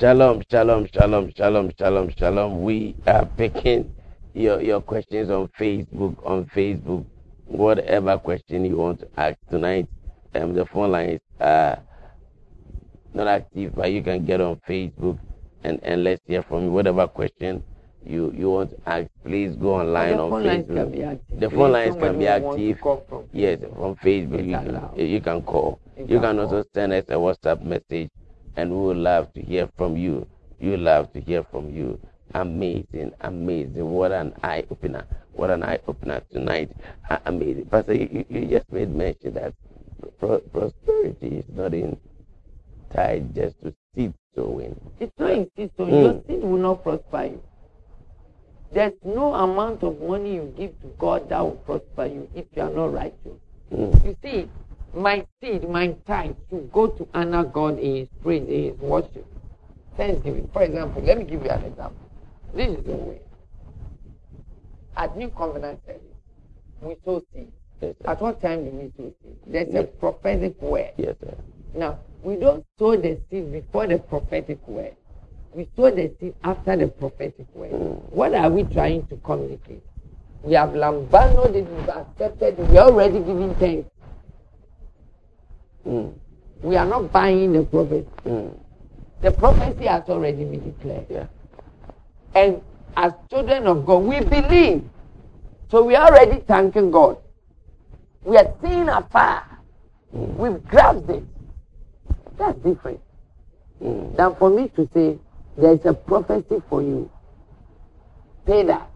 [0.00, 2.62] Shalom, shalom, shalom, shalom, shalom, shalom.
[2.62, 3.94] We are picking
[4.34, 7.04] your, your questions on Facebook, on Facebook,
[7.46, 9.86] whatever question you want to ask tonight.
[10.34, 11.78] Um, the phone lines are
[13.14, 15.18] not active, but you can get on Facebook
[15.64, 16.70] and, and let's hear from you.
[16.72, 17.62] Whatever question
[18.04, 20.74] you, you want to ask, please go online on Facebook.
[20.74, 21.40] can be active.
[21.40, 22.78] The phone lines can be active.
[22.80, 25.80] from Yes, from Facebook you can, you can call.
[25.96, 28.10] You You can can also send us a WhatsApp message,
[28.56, 30.26] and we would love to hear from you.
[30.58, 31.98] You love to hear from you.
[32.34, 33.84] Amazing, amazing.
[33.84, 35.04] What an eye opener.
[35.34, 36.70] What an eye opener tonight.
[37.26, 37.66] Amazing.
[37.66, 39.54] Pastor, you, you just made mention that
[40.18, 41.96] prosperity is not in
[43.34, 44.78] just to seed sowing.
[45.00, 46.02] It's not insist on Mm.
[46.02, 47.42] your seed will not prosper you.
[48.72, 52.62] There's no amount of money you give to God that will prosper you if you
[52.62, 53.38] are not righteous.
[53.72, 54.04] Mm.
[54.04, 54.48] You see,
[54.94, 59.26] my seed, my tithe should go to honor God in His praise, in His worship.
[59.96, 60.48] Thanksgiving.
[60.52, 61.96] For example, let me give you an example.
[62.54, 63.20] This is the way.
[64.96, 66.02] At New Covenant Service,
[66.80, 67.52] we sow seed.
[67.80, 67.94] Yes.
[68.04, 69.36] At what time do we sow seed?
[69.46, 69.80] There's Yeah.
[69.80, 70.92] a prophetic word.
[70.96, 71.34] Yes, sir.
[71.74, 74.96] Now, we don't sow the seed before the prophetic word.
[75.54, 77.72] We sow the seed after the prophetic word.
[78.10, 79.82] What are we trying to communicate?
[80.42, 83.88] We have lambanoed it, we've accepted it, we are already giving thanks.
[85.86, 86.14] Mm.
[86.62, 88.06] We are not buying the prophecy.
[88.24, 88.58] Mm.
[89.20, 91.06] The prophecy has already been declared.
[91.10, 91.26] Yeah.
[92.34, 92.62] And
[92.96, 94.88] as children of God, we believe.
[95.70, 97.18] So we are already thanking God.
[98.24, 99.44] We are seeing afar.
[100.14, 100.36] Mm.
[100.36, 101.24] We've grasped it.
[102.38, 103.00] That's different.
[103.82, 104.16] Mm.
[104.16, 105.18] than for me to say
[105.56, 107.10] there's a prophecy for you.
[108.46, 108.90] Pay that.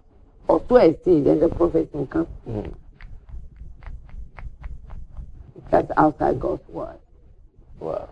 [0.49, 2.29] Or sow a seed and the prophecy will come.
[2.49, 2.75] Mm.
[5.71, 6.99] That's outside God's word.
[7.81, 8.09] Wow.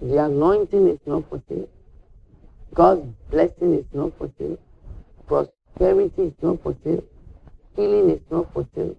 [0.00, 1.68] The anointing is not for sale.
[2.74, 4.58] God's blessing is not for sale.
[5.26, 7.04] Prosperity is not for sale.
[7.76, 8.96] Healing is not for sale.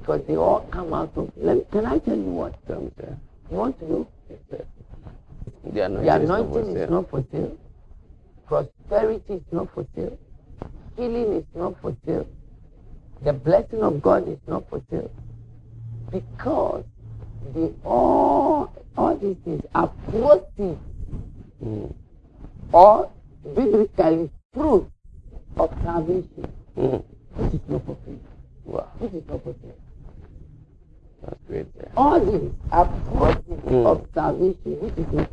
[0.00, 1.32] Because they all come out of.
[1.36, 2.54] Let, can I tell you what?
[2.68, 2.92] You
[3.50, 4.08] want to know?
[4.28, 6.90] The anointing, The is not for anointing is sale.
[6.90, 7.58] not for sale.
[8.46, 10.18] Prosperity is not for sale.
[10.96, 12.26] Healing is not for sale.
[13.22, 15.10] The blessing of God is not for sale.
[16.10, 16.84] Because
[17.54, 20.78] the all all these things are proceeds
[21.64, 21.94] Mm.
[22.72, 23.10] or
[23.54, 24.90] biblically fruit
[25.56, 27.02] of salvation, Mm.
[27.36, 28.18] which is not for free.
[28.66, 28.86] Wow.
[28.98, 29.74] Which is not for sale.
[31.22, 31.88] That's great, sir.
[31.96, 33.86] All these are proceeds Mm.
[33.86, 35.30] of salvation, which is not.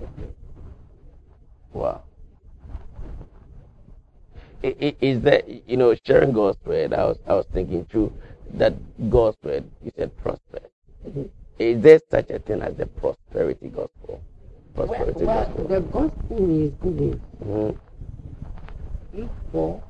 [1.73, 2.01] Wow.
[4.63, 6.93] Is that you know sharing God's word?
[6.93, 8.13] I was I was thinking through
[8.53, 8.73] that
[9.09, 9.65] God's word.
[9.83, 10.59] You said prosper.
[11.05, 11.29] Mhm.
[11.59, 14.21] Is there such a thing as the prosperity gospel?
[14.73, 15.67] Prosperity well, gospel.
[15.67, 17.19] the gospel is good news.
[17.43, 17.75] Mhm.
[19.13, 19.83] Luke 4,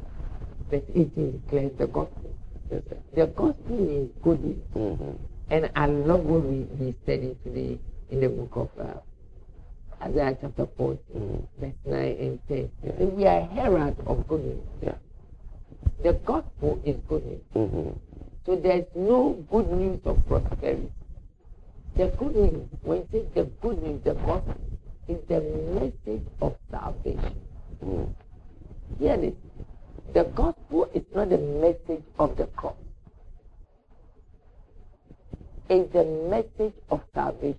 [0.69, 2.29] verse 18 declares the gospel.
[2.71, 2.81] Yes.
[3.13, 5.15] The gospel is good news.
[5.49, 7.79] And I love what we, we studied today
[8.09, 8.99] in the book of uh,
[10.03, 11.47] Isaiah chapter 14, Mhm.
[11.59, 12.71] verse 9 and 10.
[12.83, 13.05] Yeah.
[13.05, 14.63] We are heralds of good news.
[14.81, 14.95] Yeah.
[16.03, 17.41] The gospel is good news.
[17.55, 17.95] Mhm.
[18.45, 20.91] So there's no good news of prosperity.
[21.95, 24.55] The good news, when you say the good news, the gospel,
[25.07, 27.41] is the message of salvation.
[27.83, 28.09] Mhm.
[28.99, 29.33] Hear this.
[30.13, 32.75] The gospel is not the message of the cross.
[35.73, 37.57] It's the message of salvation.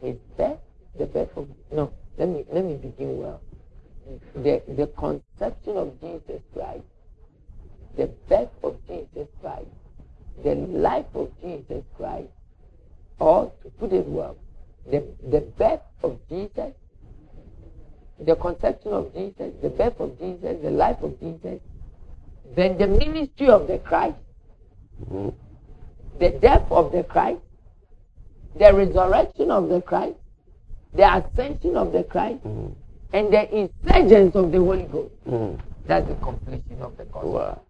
[0.00, 0.58] His death,
[0.98, 1.92] the birth of no.
[2.18, 3.40] Let me let me begin well.
[4.34, 6.82] The the conception of Jesus Christ,
[7.96, 9.68] the birth of Jesus Christ,
[10.42, 12.26] the life of Jesus Christ,
[13.20, 14.36] or to put it well,
[14.90, 16.74] the, the birth of Jesus,
[18.18, 21.60] the conception of Jesus, the birth of Jesus, the life of Jesus,
[22.56, 24.16] then the ministry of the Christ,
[25.02, 25.30] Mm-hmm.
[26.18, 27.40] The death of the Christ,
[28.58, 30.16] the resurrection of the Christ,
[30.94, 32.74] the ascension of the Christ, Mm.
[33.12, 35.12] and the insurgence of the Holy Ghost.
[35.26, 35.58] Mm.
[35.86, 37.32] That's the completion of the gospel.
[37.32, 37.60] Wow.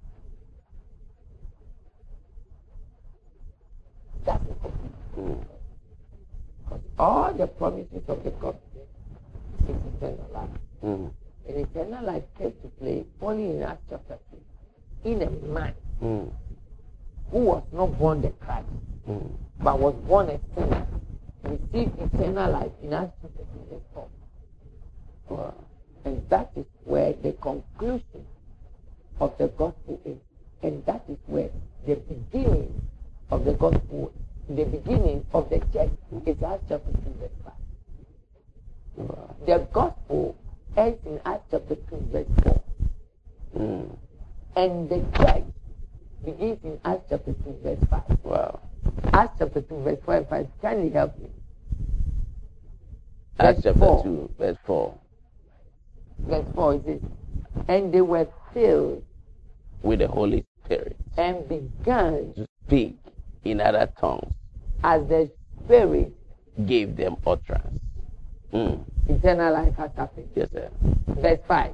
[4.24, 4.96] That's the completion.
[5.18, 5.44] Mm.
[6.64, 8.86] Because all the promises of the gospel
[9.68, 10.50] is eternal life.
[10.84, 11.10] Mm.
[11.48, 14.18] And eternal life came to play only in Acts chapter
[15.04, 15.10] 2.
[15.10, 16.30] In a man Mm.
[17.32, 18.68] Who was not born the Christ,
[19.08, 19.32] Mm.
[19.58, 20.86] but was born a sinner,
[21.42, 22.96] received eternal life in 2,
[23.68, 24.08] verse 4.
[25.28, 25.54] Wow.
[26.04, 28.26] And that is where the conclusion
[29.18, 30.18] of the gospel is.
[30.62, 31.50] And that is where
[31.86, 32.88] the beginning
[33.30, 34.12] of the gospel,
[34.48, 35.90] the beginning of the church
[36.26, 37.52] is Acts chapter 2, verse 5.
[38.96, 39.36] Wow.
[39.46, 40.36] The gospel
[40.76, 42.62] ends in Acts chapter 2, verse 4.
[43.58, 43.96] Mm.
[44.54, 45.44] And the church
[46.24, 48.02] begins in Acts chapter 2, verse 5.
[48.24, 48.60] Wow.
[49.12, 50.46] Acts chapter 2, verse 4 and 5.
[50.60, 51.28] Can you help me?
[53.38, 54.02] Acts chapter 4.
[54.04, 54.98] 2, verse 4.
[56.28, 57.00] Verse 4 it says,
[57.68, 59.04] And they were filled
[59.82, 62.96] With the Holy Spirit and began to speak
[63.44, 64.32] in other tongues,
[64.84, 65.30] as the
[65.64, 66.12] Spirit,
[66.66, 67.80] gave them utterance.
[68.52, 68.84] Mm.
[69.08, 70.28] eternal life has happened.
[70.34, 70.70] Yes, sir.
[71.08, 71.72] Verse 5.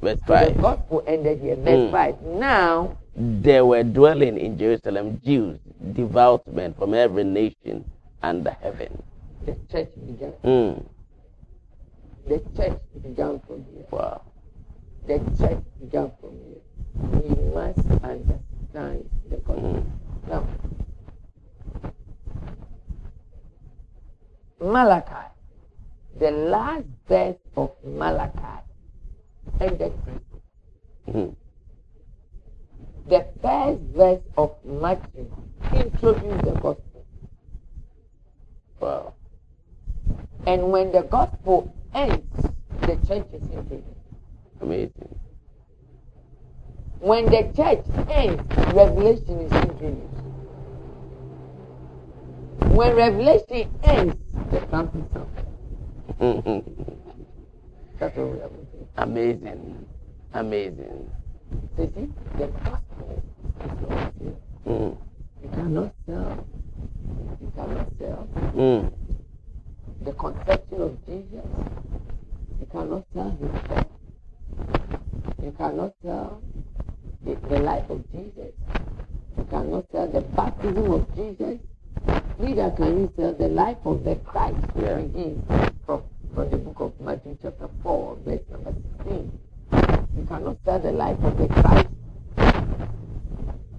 [0.00, 0.60] Verse So the 5.
[0.60, 1.56] gospel ended here.
[1.56, 1.90] Verse Mm.
[1.90, 2.22] 5.
[2.22, 5.58] Now, There were dwelling in Jerusalem Jews,
[5.92, 7.84] devout men from every nation
[8.22, 9.02] under heaven.
[9.44, 10.32] the church began.
[10.44, 10.84] Mm.
[12.28, 13.84] The church began from here.
[13.90, 14.22] Wow.
[15.06, 16.62] The church began from here.
[16.94, 19.82] We must understand the gospel.
[19.82, 20.28] Mm.
[20.28, 20.44] Now,
[24.60, 25.26] Malachi,
[26.18, 28.62] the last verse of Malachi
[29.60, 30.42] ended briefly.
[31.08, 31.36] Mm.
[33.08, 35.30] The first verse of Matthew
[35.74, 37.06] introduced the gospel.
[38.80, 39.14] Wow.
[40.46, 42.50] And when the gospel ends,
[42.82, 43.86] the church is introduced.
[44.60, 45.18] Amazing.
[47.00, 50.22] When the church ends, revelation is introduced.
[52.74, 54.16] When revelation ends,
[54.50, 55.28] the trumpet sounds.
[58.02, 58.86] That's what we have to say.
[58.96, 59.86] Amazing.
[60.34, 61.08] Amazing.
[61.76, 63.22] So you see, the gospel
[63.64, 64.34] is not here.
[64.66, 64.98] Mm.
[65.40, 66.48] You cannot sell.
[67.40, 68.92] You cannot sell Mm.
[70.00, 71.46] the conception of Jesus.
[72.60, 73.92] You cannot sell himself.
[75.40, 76.42] You cannot sell
[77.24, 78.52] the, the life of Jesus.
[79.38, 81.60] You cannot sell the baptism of Jesus.
[82.38, 84.96] Neither can you sell the life of the Christ, Yeah.
[84.96, 85.44] begins
[85.86, 86.02] from,
[86.34, 89.38] from the book of Matthew chapter 4, verse number 16.
[90.16, 91.88] You cannot sell the life of the Christ.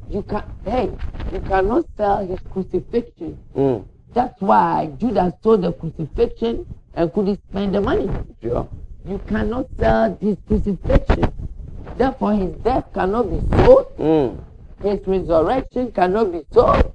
[0.10, 0.92] You can hey,
[1.32, 3.40] you cannot sell his crucifixion.
[3.56, 3.86] Mm.
[4.14, 8.10] That's why Judas sold the crucifixion and couldn't spend the money.
[8.42, 8.68] Sure.
[9.08, 11.34] You cannot sell his crucifixion.
[11.98, 13.98] Therefore, his death cannot be sold.
[13.98, 14.44] Mm.
[14.84, 16.94] His resurrection cannot be sold.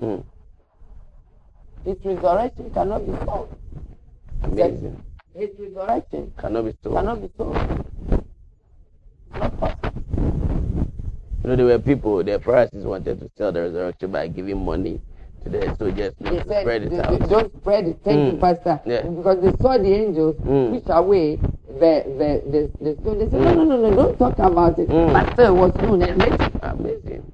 [0.00, 0.24] Mm.
[1.88, 3.48] His resurrection cannot be sold.
[4.42, 5.02] Amazing.
[5.34, 6.96] His resurrection Cannot be sold.
[6.96, 7.56] cannot be sold.
[9.38, 9.92] Not possible.
[11.42, 15.00] You know, there were people, the Pharisees wanted to sell the resurrection by giving money
[15.44, 17.10] to the soldiers not They to said, spread it they- out.
[17.22, 17.98] they don't spread it.
[18.04, 18.40] Thank you, Mm.
[18.42, 18.80] Pastor.
[18.84, 19.02] Yeah.
[19.08, 20.70] Because they saw the angels Mm.
[20.74, 23.18] push away the, the, the, the stone.
[23.20, 24.90] They said, no, no, no, no, don't talk about it.
[24.90, 25.12] Mm.
[25.14, 26.22] But still, was known and.
[26.60, 27.32] Amazing.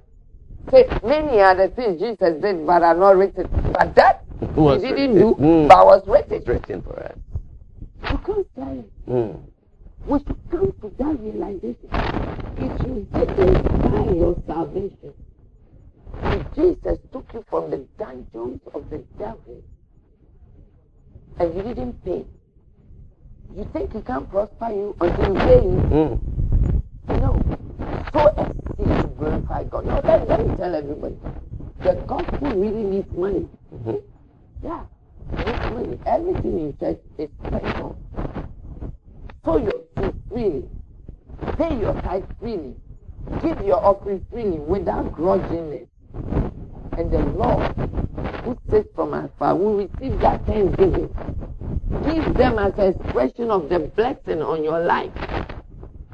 [0.71, 3.49] Say, many are the things Jesus did but are not written.
[3.73, 4.23] But that
[4.55, 5.33] Was he didn't written.
[5.33, 5.69] do, Mm.
[5.69, 6.33] but was written.
[6.37, 7.17] It's written for us.
[8.11, 8.91] You can't say it.
[9.09, 9.41] Mm.
[10.07, 11.89] We should come to that realization.
[12.57, 15.13] If you didn't buy your salvation,
[16.23, 19.63] if Jesus took you from the dungeons of the devil
[21.39, 22.25] and you didn't pay,
[23.57, 25.81] you think he can't prosper you until you pay you?
[25.91, 26.21] Mm.
[27.09, 27.43] No.
[28.13, 29.87] So a seed to glorify God.
[29.87, 31.17] No, let, let me tell everybody.
[31.83, 33.49] The gospel really needs money.
[33.75, 34.03] Mhm.
[34.65, 34.85] Yeah.
[35.69, 35.99] Money.
[36.07, 37.95] Everything you church is on.
[39.45, 40.65] Sow your seed freely.
[41.59, 42.75] Pay your tithe freely.
[43.43, 45.87] Give your offering freely without grudgingness.
[46.97, 47.75] And the Lord,
[48.45, 51.11] who sits from afar, will receive that thanksgiving.
[52.05, 55.13] Give them as an expression of the blessing on your life.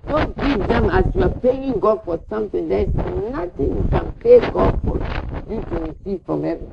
[0.09, 2.68] Don't give them as you are paying God for something.
[2.68, 5.01] There's nothing you can pay God for
[5.48, 6.68] you to receive from heaven.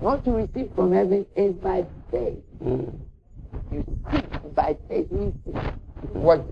[0.00, 2.38] What you receive from heaven is by faith.
[2.62, 2.98] Mm.
[3.72, 5.06] You seek by faith.
[5.10, 5.54] You seek.
[6.12, 6.44] What?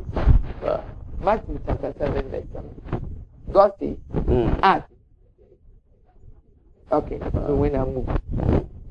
[0.62, 0.84] Wow.
[1.20, 2.70] Matthew chapter 7, verse 7.
[3.52, 4.58] God says, Mm.
[4.62, 4.86] ask.
[6.92, 8.08] Okay, so when I move.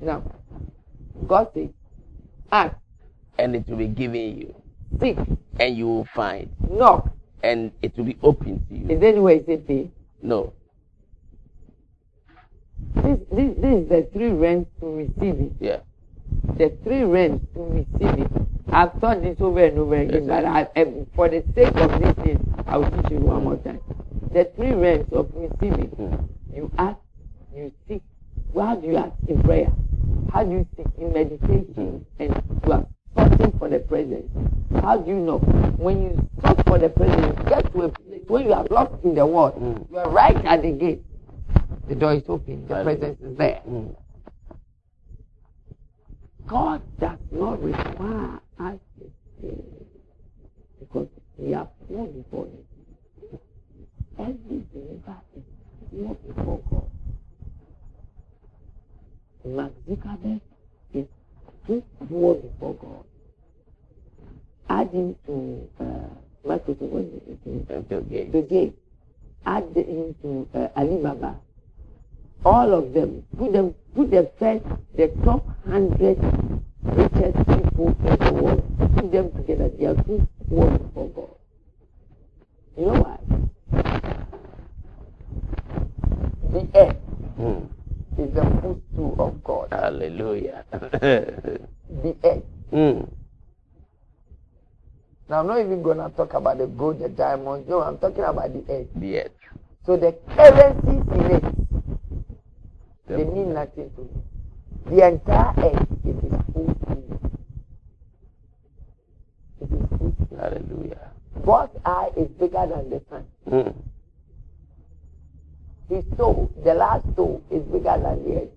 [0.01, 0.23] Now,
[1.27, 1.69] God says,
[2.51, 2.75] ask,
[3.37, 4.55] And it will be given you,
[5.01, 5.17] seek,
[5.59, 7.11] and you will find, knock.
[7.43, 8.89] and it will be open to you.
[8.89, 9.91] Is there any way it?
[10.21, 10.53] No.
[12.95, 15.51] This, this, this is the three realms to receive it.
[15.59, 15.79] Yeah.
[16.57, 18.31] The three realms to receive it.
[18.71, 20.67] I've taught this over and over again, but I,
[21.15, 23.79] for the sake of this thing, I will teach you one more time.
[24.33, 25.89] The three realms of receiving.
[25.91, 26.27] Mm.
[26.53, 26.97] You ask,
[27.55, 28.01] you seek.
[28.53, 29.71] Well, how do you ask in prayer?
[30.33, 32.05] How do you seek in meditation?
[32.19, 32.85] And you are
[33.17, 34.29] searching for the presence.
[34.81, 35.37] How do you know?
[35.77, 38.93] When you search for the presence, you get to a place where you are lost
[39.03, 39.55] in the world.
[39.55, 39.89] Mm.
[39.91, 41.03] You are right at the gate.
[41.87, 42.67] The door is open.
[42.67, 43.61] The presence is there.
[43.69, 43.95] Mm.
[46.47, 49.11] God does not require us to
[49.41, 49.63] sin
[50.79, 51.07] because
[51.37, 53.39] we are poor before Him.
[54.17, 55.43] Every believer is
[55.91, 56.89] poor before God.
[59.45, 60.41] Mark Zuckerberg
[60.93, 61.05] is
[61.67, 63.03] too poor before God.
[64.69, 67.69] Adding to uh, Microsoft, what is it?
[67.69, 68.31] Until gate.
[68.31, 68.75] the gate,
[69.45, 71.39] add the- him to uh, Alibaba.
[72.43, 74.63] All of them, put them, put the first,
[74.95, 76.17] the top hundred
[76.83, 79.69] richest people in the world, put them together.
[79.69, 81.35] They are too poor for God.
[82.77, 83.19] You know why?
[86.51, 86.97] The earth
[87.39, 87.67] Mm.
[88.17, 89.67] is the footstool of God.
[89.71, 90.63] Hallelujah.
[90.71, 92.43] The earth.
[92.71, 93.09] mm.
[95.29, 97.67] Now I'm not even gonna talk about the gold, the diamonds.
[97.67, 98.87] No, I'm talking about the earth.
[98.95, 99.31] The earth.
[99.85, 101.43] So the currencies in it
[103.07, 104.97] they mean nothing to me.
[104.97, 107.19] The entire earth it is full to.
[109.61, 110.35] It is full to.
[110.35, 111.11] Hallelujah.
[111.45, 113.25] God's eye is bigger than the sun.
[113.49, 113.75] Mm.
[115.89, 118.49] His soul, the last soul, is bigger than the earth.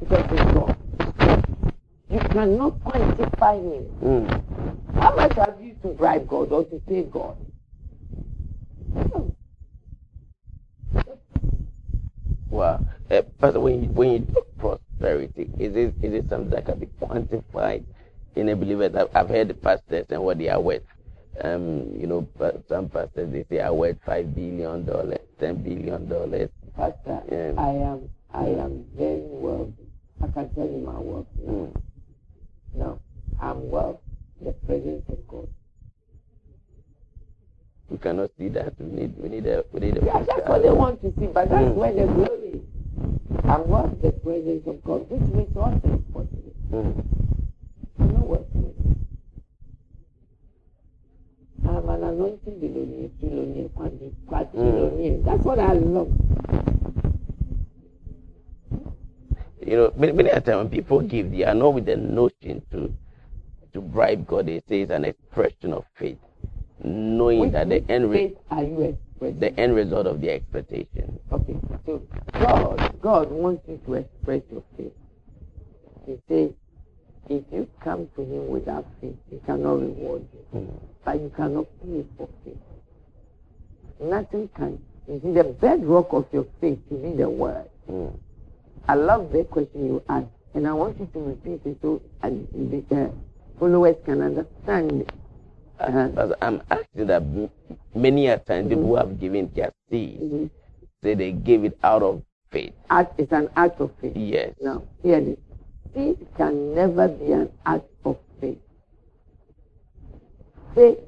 [0.00, 0.76] Because it's God.
[2.10, 3.84] You cannot quantify him.
[4.02, 4.42] Mm.
[5.00, 7.36] How much have you to bribe God or to pay God?
[8.94, 9.34] No.
[12.52, 12.82] Wow.
[13.10, 16.78] Uh, Pastor, when you, when you talk prosperity, is it is it something that can
[16.78, 17.82] be quantified
[18.36, 18.90] in a believer?
[18.94, 20.82] I've, I've heard the pastors and what they are worth.
[21.42, 22.28] Um, you know,
[22.68, 26.50] some pastors they say are worth five billion dollars, ten billion dollars.
[26.76, 27.54] Pastor, Yeah.
[27.56, 29.88] I am I am very wealthy.
[30.22, 31.52] I can tell you my wealth now.
[31.52, 31.76] Mm.
[32.74, 32.98] Now,
[33.40, 34.00] I'm wealth,
[34.44, 35.48] the presence of God.
[37.92, 38.72] We cannot see that.
[38.80, 40.04] We need we need a we need a.
[40.04, 41.74] Yeah, that's what they want to see, but that's Mm.
[41.74, 42.60] where the glory is.
[43.44, 46.52] I'm wealth, the presence of God, which makes all things possible.
[46.72, 47.04] Mm.
[47.98, 48.46] I'm not wealth.
[51.68, 55.24] I'm an anointing billionaire, trillionaire, quadri- quadrillionaire.
[55.24, 56.10] That's what I love.
[59.64, 62.62] You know, many, many a time when people give, they are not with the notion
[62.72, 62.92] to
[63.74, 64.46] to bribe God.
[64.46, 66.18] They say it's an expression of faith,
[67.38, 69.38] knowing that the end re- are you expressing?
[69.40, 71.18] the end result of the expectation.
[71.32, 71.56] Okay,
[71.86, 72.02] so
[72.40, 74.92] God, God wants you to express your faith.
[76.06, 76.50] He says,
[77.28, 80.80] if you come to Him without faith, He cannot reward you, Mm.
[81.04, 82.56] but you cannot pay for faith.
[84.00, 84.78] Nothing can.
[85.08, 87.68] You see, the bedrock of your faith to be the Word.
[87.90, 88.12] Mm.
[88.88, 92.30] I love the question you asked, and I want you to repeat it so uh,
[92.52, 93.08] the uh,
[93.58, 95.10] followers can understand.
[95.80, 96.08] Uh-huh.
[96.08, 97.22] Because I'm asking that
[97.94, 100.50] many a time people who have given their seed
[101.02, 102.72] say they gave it out of faith.
[102.90, 104.12] Act is an act of faith.
[104.14, 104.54] Yes.
[104.60, 105.38] Now, hear this.
[105.94, 108.58] Seed can never be an act of faith.
[110.74, 110.98] Faith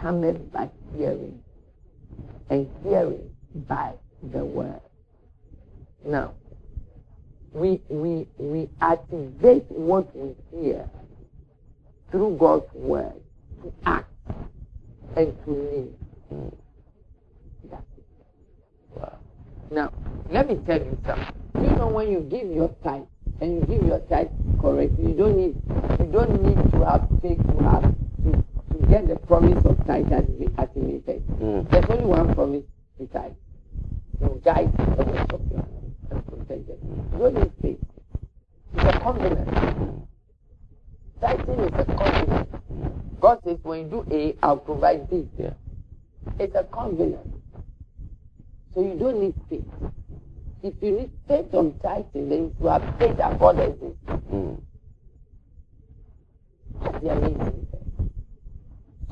[0.00, 1.40] cometh by hearing,
[2.50, 3.30] and hearing
[3.68, 3.92] by
[4.32, 4.80] the word.
[6.04, 6.34] Now,
[7.52, 10.88] we, we, we activate what we hear
[12.10, 13.14] through God's word
[13.62, 14.10] to act
[15.16, 16.50] and to live.
[17.70, 18.06] That's it.
[18.94, 19.18] Wow.
[19.70, 19.92] Now,
[20.30, 21.34] let me tell you something.
[21.54, 23.02] You know when you give your tithe
[23.40, 24.28] and you give your tithe
[24.60, 25.56] correctly, you don't need
[26.00, 27.82] you don't need to have faith to have
[28.24, 31.26] to, to get the promise of tithe acti- activated.
[31.40, 31.70] Mm.
[31.70, 32.64] There's only one promise
[32.98, 33.32] to tithe.
[34.20, 37.08] You guide the works of your hands and protect them.
[37.12, 37.80] You don't need faith.
[38.76, 39.48] It's a covenant.
[41.20, 42.48] Tithing is a covenant.
[43.20, 45.28] God says, when you do A, I'll provide B.
[45.38, 45.54] Yeah.
[46.38, 47.28] It's a covenant.
[48.74, 49.64] So you don't need faith.
[50.62, 53.98] If you need faith on tithing, then you have faith that God exists.
[54.32, 54.60] Mm.
[56.84, 57.80] That's the amazing thing.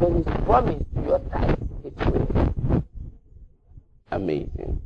[0.01, 2.35] So his promise to your tithe is real.
[4.13, 4.81] Amazing.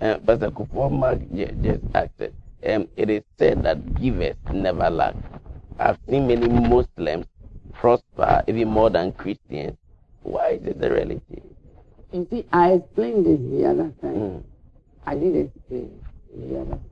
[0.00, 0.52] Uh, Pastor
[0.90, 1.20] Mark
[1.64, 2.34] just asked it.
[2.66, 5.16] Um, it is said that givers never lack.
[5.78, 7.26] I've seen many Muslims
[7.72, 9.76] prosper even more than Christians.
[10.22, 11.40] Why is it the reality?
[12.12, 14.14] You see, I explained this the other time.
[14.14, 14.42] Mm.
[15.06, 16.02] I did explain
[16.34, 16.82] it the other time.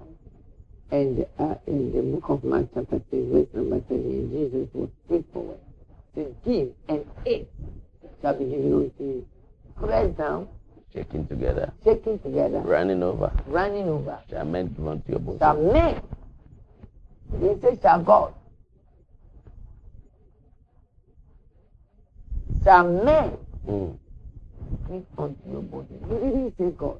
[0.92, 5.58] And uh, in the book of Mark chapter 6, verse number 20, Jesus was straightforward.
[6.14, 7.50] Said, give and it
[8.22, 9.26] shall be given unto you.
[9.78, 10.48] Pressed down,
[10.94, 13.30] Shaking together, shaking together, running over.
[13.48, 14.18] running over.
[14.30, 15.38] Shall men give unto your bosom?
[15.40, 16.00] Shall men,
[17.32, 18.32] he didn't say shall God.
[22.66, 23.38] Shall men
[23.68, 23.96] Mm.
[24.88, 25.86] give unto your body.
[26.08, 26.98] He didn't say God.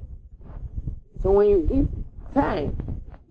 [1.21, 1.87] So when you give
[2.33, 2.73] time,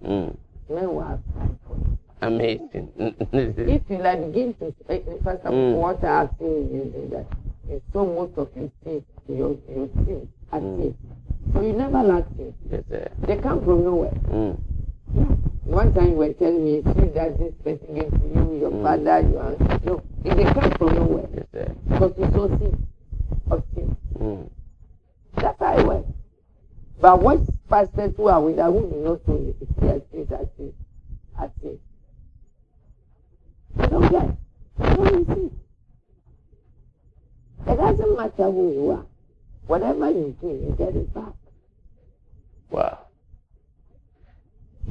[0.05, 0.37] Mm.
[0.68, 1.97] men will have time for you.
[2.20, 2.93] Amazing.
[3.32, 5.74] If you like begin to eh, first of Mm.
[5.76, 7.26] all, what I have seen you is that
[7.70, 10.76] you sow most of your seeds to your your seeds at Mm.
[10.82, 10.97] seeds.
[11.55, 12.55] So you never lack seeds.
[12.70, 13.09] yes, sir.
[13.26, 14.12] They come from nowhere.
[14.30, 14.59] Mm.
[15.67, 18.71] One time you were telling me it's you that this person gave to you, your
[18.71, 18.83] Mm.
[18.83, 19.85] father, your aunt.
[19.85, 22.79] No, if they come from nowhere Yes, because you sow seeds
[23.51, 23.97] of seeds.
[24.14, 24.49] Mm.
[25.35, 26.09] That's how it works.
[27.01, 30.75] But what pastors who are with us who do not sow their seeds at seeds
[31.39, 31.83] at seeds.
[33.77, 34.37] They don't get.
[34.79, 35.53] They don't receive.
[37.67, 39.07] It doesn't matter who you are.
[39.67, 41.33] Whatever you do, you get it back.
[42.71, 43.06] Wow.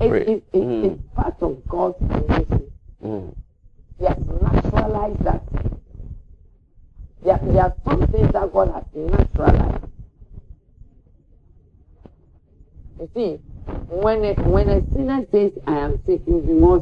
[0.01, 0.85] It, it, it, Mm.
[0.85, 2.71] It's part of God's creation.
[3.03, 3.35] Mm.
[3.99, 5.41] He has naturalized that.
[7.23, 9.85] There, there are some things that God has naturalized.
[12.99, 13.39] You see,
[13.89, 16.79] when a, when a sinner says, I am sick, you'll be more.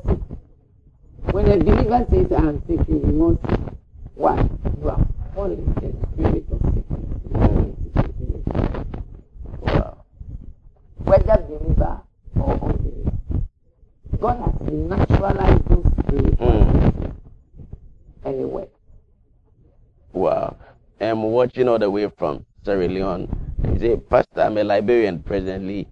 [1.32, 3.34] When a believer says, I am sick, you'll be more.
[4.16, 4.48] Why?
[4.82, 8.44] You are falling in the spirit of sickness.
[9.62, 10.06] Wow.
[10.98, 12.02] Whether believer
[12.36, 13.18] or unbeliever.
[14.20, 17.14] God has naturalized those spirits Mm.
[18.26, 18.68] anyway.
[20.14, 20.58] Wow.
[21.64, 23.30] I'm all the way from Sierra Leone.
[23.72, 25.88] You say, Pastor, I'm a Liberian presently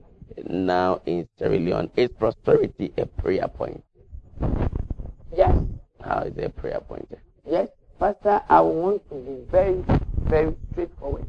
[0.49, 1.89] now in Sierra Leone.
[1.95, 3.81] Is prosperity a prayer point?
[5.33, 5.55] Yes.
[6.03, 7.07] How is it a prayer point?
[7.49, 9.81] Yes, Pastor, I want to be very,
[10.23, 11.25] very straightforward.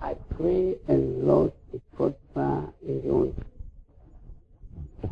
[0.00, 3.08] I pray and Lord to prosper in the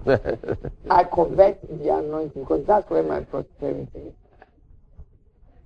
[0.08, 0.72] anointing.
[0.90, 4.14] I convert in the anointing because that's where my prosperity is.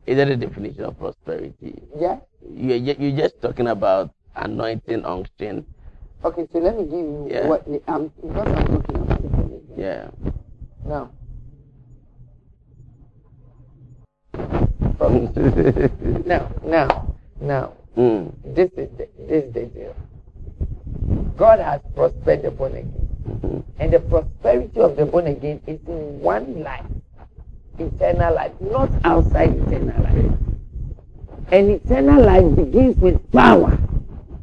[0.06, 1.82] is that a definition of prosperity?
[1.98, 2.18] Yeah?
[2.50, 5.64] You, you're just talking about anointing, unction.
[6.24, 7.46] Okay, so let me give you Yeah.
[7.46, 9.20] what the, um, what I'm talking about.
[9.76, 10.08] Yeah.
[14.94, 15.10] Now,
[16.24, 18.32] now, now, now, mm.
[18.54, 19.94] this is the, this is the deal.
[21.36, 23.08] God has prospered the born again.
[23.28, 23.62] Mhm.
[23.78, 26.86] And the prosperity of the born again is in one life,
[27.78, 30.53] eternal life, not outside eternal life.
[31.50, 33.78] And eternal life begins with power.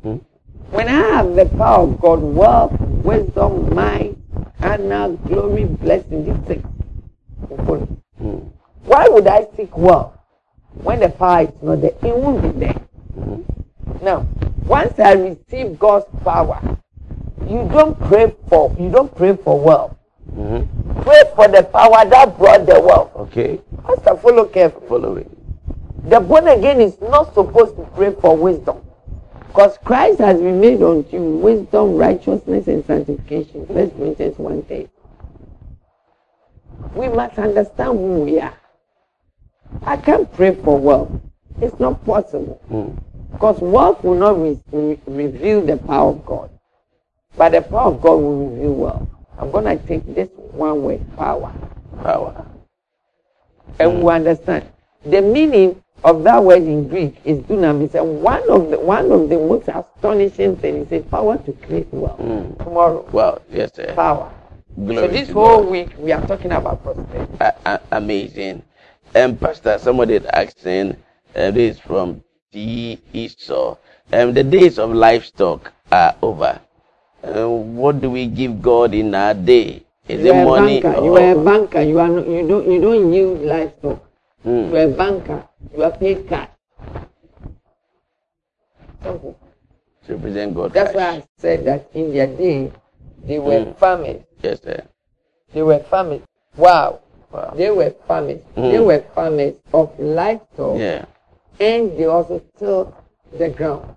[0.03, 0.21] Mhm.
[0.71, 4.15] When I have the power of God, wealth, wisdom, might,
[4.61, 6.65] honor, glory, blessing, these things
[7.49, 7.87] will follow.
[8.23, 8.41] Mm.
[8.85, 10.13] Why would I seek wealth
[10.83, 11.91] when the power is not there?
[12.03, 12.75] It won't be there.
[13.19, 13.43] Mhm.
[14.01, 14.25] Now,
[14.67, 16.59] once I receive God's power,
[17.47, 19.95] you don't pray for you don't pray for wealth.
[20.37, 20.67] Mhm.
[21.01, 23.09] Pray for the power that brought the wealth.
[23.15, 23.59] Okay.
[23.85, 24.87] Pastor, follow carefully.
[24.87, 25.29] Following.
[26.05, 28.83] The born again is not supposed to pray for wisdom.
[29.47, 33.67] Because Christ has been made unto you wisdom, righteousness, and sanctification.
[33.67, 34.89] First Corinthians 1 day.
[36.95, 38.57] We must understand who we are.
[39.83, 41.11] I can't pray for wealth.
[41.61, 42.61] It's not possible.
[42.71, 43.01] Mm.
[43.33, 46.49] Because wealth will not re- re- reveal the power of God.
[47.37, 49.09] But the power of God will reveal wealth.
[49.39, 51.53] I'm going to take this one word, power.
[52.03, 52.45] Power.
[53.79, 54.67] and we understand.
[55.05, 59.29] The meaning of that word in Greek is dunamis, and one of the one of
[59.29, 62.19] the most astonishing things is power to create wealth.
[62.19, 62.57] Mm.
[62.63, 63.93] Tomorrow, Well, yes, sir.
[63.95, 64.31] power.
[64.77, 65.71] Glory so this whole God.
[65.71, 67.33] week we are talking about prosperity.
[67.39, 68.63] A- a- amazing.
[69.15, 70.95] Um, Pastor, somebody is asking,
[71.35, 72.23] uh, this is from
[72.53, 72.99] T.
[73.13, 73.75] Esau.
[74.13, 76.59] Um, the days of livestock are over.
[77.23, 79.83] Uh, what do we give God in our day?
[80.07, 80.81] Is you it money?
[80.81, 80.97] banker.
[80.99, 81.81] or- You are a banker.
[81.81, 83.99] You are not, you don't you don't yield livestock.
[84.45, 84.69] Mm.
[84.71, 85.43] You are a banker.
[85.75, 86.49] You are paid cash.
[89.03, 89.37] Simple.
[90.07, 90.73] To represent God.
[90.73, 90.95] That's Christ.
[90.97, 92.71] why I said that in their day,
[93.23, 93.77] they were Mm.
[93.77, 94.21] farmers.
[94.41, 94.83] Yes, sir.
[95.53, 96.21] They were farmers.
[96.57, 96.99] Wow.
[97.31, 97.53] Wow.
[97.55, 98.41] They were farmers.
[98.55, 98.71] Mm.
[98.71, 100.77] They were farmers of livestock.
[100.79, 101.05] Yeah.
[101.59, 102.93] And they also tilled
[103.37, 103.95] the ground.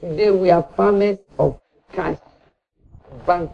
[0.00, 1.58] Today we are farmers of
[1.92, 2.18] cash.
[3.26, 3.50] Bank.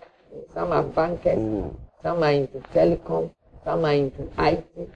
[0.54, 1.38] Some are bankers.
[1.38, 1.76] Mm.
[2.02, 3.30] Some are into telecom.
[3.64, 4.90] Some are into IT.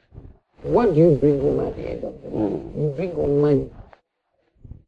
[0.66, 2.34] What do you bring home at the end of the day?
[2.34, 2.76] Mm.
[2.76, 3.70] You bring home money.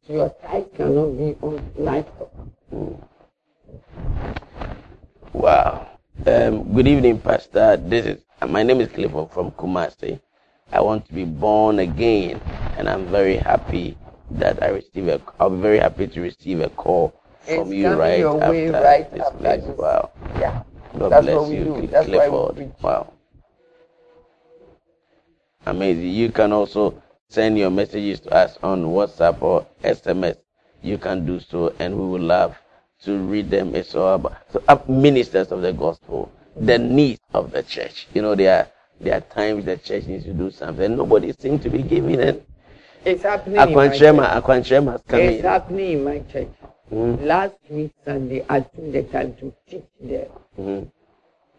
[0.05, 2.31] So your tithe cannot be on livestock.
[5.31, 5.87] Wow.
[6.27, 7.77] Um, good evening, Pastor.
[7.77, 10.19] This is my name is Clifford from Kumasi.
[10.73, 12.41] I want to be born again,
[12.75, 13.97] and I'm very happy
[14.31, 15.21] that I receive a.
[15.39, 17.13] I'll be very happy to receive a call
[17.45, 19.77] from It's you right after right this after this.
[19.79, 20.11] Wow.
[20.37, 20.61] Yeah.
[20.99, 21.75] God That's bless what we you, do.
[21.75, 22.73] Cl- That's why we Clifford.
[22.83, 23.13] Wow.
[25.69, 26.09] Amazing.
[26.09, 30.37] You can also send your messages to us on WhatsApp or SMS.
[30.81, 32.57] You can do so, and we will love
[33.03, 33.75] to read them.
[33.75, 38.07] It's all about so, ministers of the gospel, the needs of the church.
[38.13, 38.67] You know, there are
[38.99, 40.95] there are times the church needs to do something.
[40.97, 42.45] Nobody seems to be giving it.
[43.05, 44.01] It's happening in my church.
[44.01, 45.45] Aquanchema, Aquanchema has come It's in.
[45.45, 46.49] happening in my church.
[46.91, 50.27] Mhm, Last week Sunday, I took the time to teach there.
[50.59, 50.89] mhm.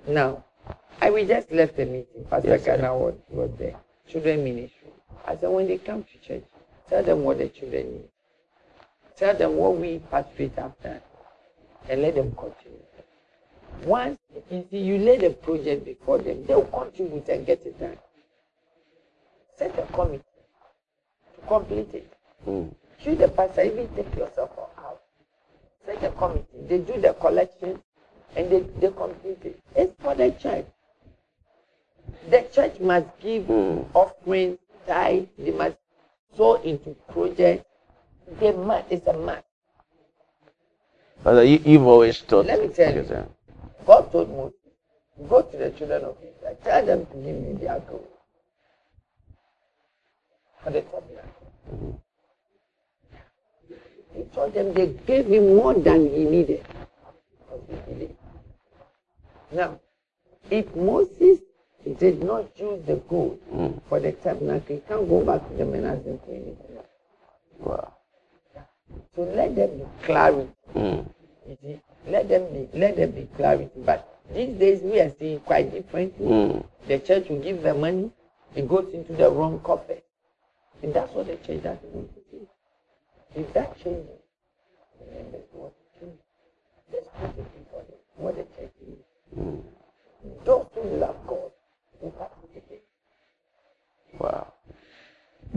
[0.09, 0.45] Now,
[1.01, 2.25] I we just left the meeting.
[2.29, 2.65] Pastor Yes.
[2.65, 3.77] Ghana was, was there.
[4.11, 4.89] Children ministry.
[5.25, 6.45] I said, when they come to church,
[6.89, 8.09] tell them what the children need.
[9.17, 11.01] Tell them what we participate after,
[11.89, 12.79] and let them continue.
[13.85, 14.19] Once
[14.51, 17.97] you see, you lay the project before them, they will contribute and get it done.
[19.57, 20.25] Set a committee
[21.35, 22.13] to complete it.
[22.47, 22.75] Mm.
[23.03, 25.03] You, the pastor, even take yourself out.
[25.87, 26.47] Set a committee.
[26.69, 27.81] They do the collection
[28.37, 29.61] and they, they complete it.
[29.77, 30.67] It's for the church.
[32.31, 33.87] The church must give Mm.
[33.95, 35.77] offerings, tithe, they must
[36.37, 37.65] sow into projects.
[38.39, 39.45] They must, it's a must.
[41.25, 42.47] Pastor, you, you've always taught.
[42.47, 43.07] Let me tell you.
[43.09, 43.29] Yes.
[43.87, 44.55] God told Moses,
[45.29, 48.07] go to the children of Israel, tell them to give me their gold.
[50.63, 52.03] For the tabernacle.
[54.15, 56.65] He told them they gave him more than he needed.
[57.39, 58.17] Because he believed.
[59.53, 59.81] Now,
[60.51, 61.41] if Moses
[61.87, 63.81] did not use the gold Mm.
[63.89, 66.79] for the tabernacle, he can't go back to the them for anything.
[67.59, 67.95] Wow.
[69.17, 70.51] So let them be clarity.
[70.75, 71.07] Mm.
[71.49, 73.71] You see, let them be let them be clarity.
[73.85, 76.27] But these days we are seeing quite differently.
[76.27, 76.65] Mm.
[76.87, 78.11] The church will give the money,
[78.55, 80.03] it goes into the wrong coffers.
[80.83, 82.49] And that's what the church doesn't want to do.
[83.35, 84.21] If that changes,
[85.13, 86.19] then that's what change.
[86.93, 89.03] Let's put it before them, what the church needs.
[89.39, 89.63] Mm.
[90.45, 91.51] Those who love God
[92.01, 92.83] will participate.
[94.19, 94.53] Wow.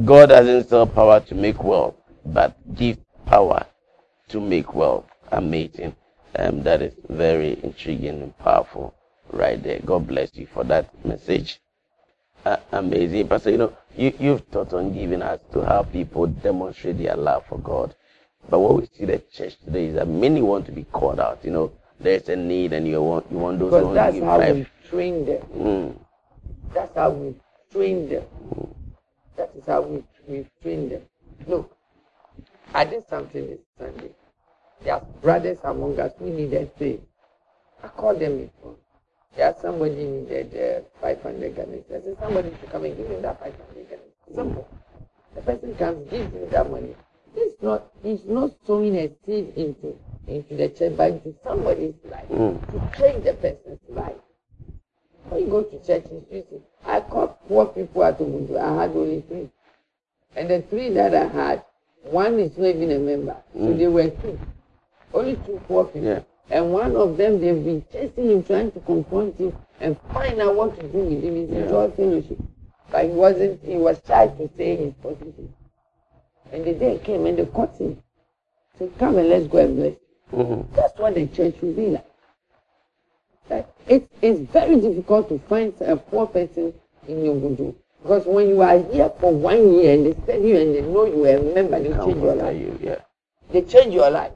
[0.06, 1.96] God doesn't sell power to make wealth,
[2.26, 3.66] but give power
[4.30, 5.06] to make wealth.
[5.32, 5.96] Amazing.
[6.36, 8.96] Um, that is very intriguing and powerful
[9.32, 9.80] right there.
[9.86, 11.60] God bless you for that message.
[12.46, 13.28] Uh, amazing.
[13.28, 17.46] Pastor, you know, you, you've taught on giving us to help people demonstrate their love
[17.48, 17.96] for God.
[18.50, 21.40] But what we see the church today is that many want to be called out.
[21.44, 24.20] You know, there's a need and you want you want those who want to that's
[24.20, 24.56] how life.
[24.56, 25.42] we train them.
[25.56, 25.98] Mm,
[26.74, 27.36] That's how we
[27.72, 28.24] train them.
[29.38, 31.02] That is how we, we train them.
[31.48, 31.76] Look,
[32.74, 34.12] I did something this Sunday.
[34.84, 37.02] There are brothers among us who needed faith.
[37.84, 38.76] I called them before.
[39.36, 41.72] There somebody needed uh, 500 Ghana.
[41.72, 44.02] I said, somebody should come and give him that 500 Ghana.
[44.36, 44.68] Simple.
[45.36, 46.96] The person comes, gives him that money.
[47.36, 52.28] It's not, he's not sowing a seed into, into the church, but into somebody's life
[52.30, 54.14] mm, to change the person's life.
[55.34, 58.56] When you go to church in Sweden, I called four people at Ubuntu.
[58.56, 59.50] I had only three.
[60.36, 61.66] And the three that I had,
[62.04, 63.36] one is not even a member.
[63.54, 63.78] So Mm.
[63.80, 64.38] they were two.
[65.12, 66.08] Only two poor people.
[66.08, 66.20] Yeah.
[66.52, 70.56] And one of them, they've been chasing him, trying to confront him and find out
[70.56, 71.36] what to do with him.
[71.36, 71.84] He's Yeah.
[71.86, 72.38] in fellowship.
[72.92, 75.52] But he wasn't, he was shy to say his position.
[76.52, 78.04] And the day came and they caught him.
[78.78, 79.96] So come and let's go and bless.
[80.32, 80.66] mhm.
[80.76, 82.06] That's what the church will be like.
[83.50, 86.74] Like, it's very difficult to find a poor person
[87.08, 87.76] in your Budu.
[88.02, 91.06] Because when you are here for one year and they study you and they know
[91.06, 92.58] you are a member, they change your life.
[92.58, 93.00] you, yeah.
[93.52, 94.34] They change your life.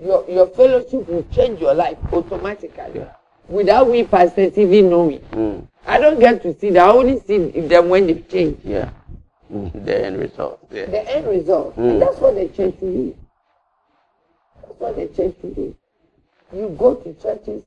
[0.00, 3.00] Your, your fellowship will change your life automatically.
[3.00, 3.12] Yeah.
[3.48, 5.18] Without we pastors even knowing.
[5.32, 6.88] Mm, I don't get to see that.
[6.88, 8.60] I only see them when they change.
[8.64, 8.90] yeah.
[9.52, 10.64] Mm, the end result.
[10.70, 10.86] Yeah.
[10.86, 11.76] The end result.
[11.76, 11.90] Mm.
[11.90, 13.16] And that's what the church will be.
[14.62, 15.76] That's what the church will be.
[16.52, 17.64] You go to churches,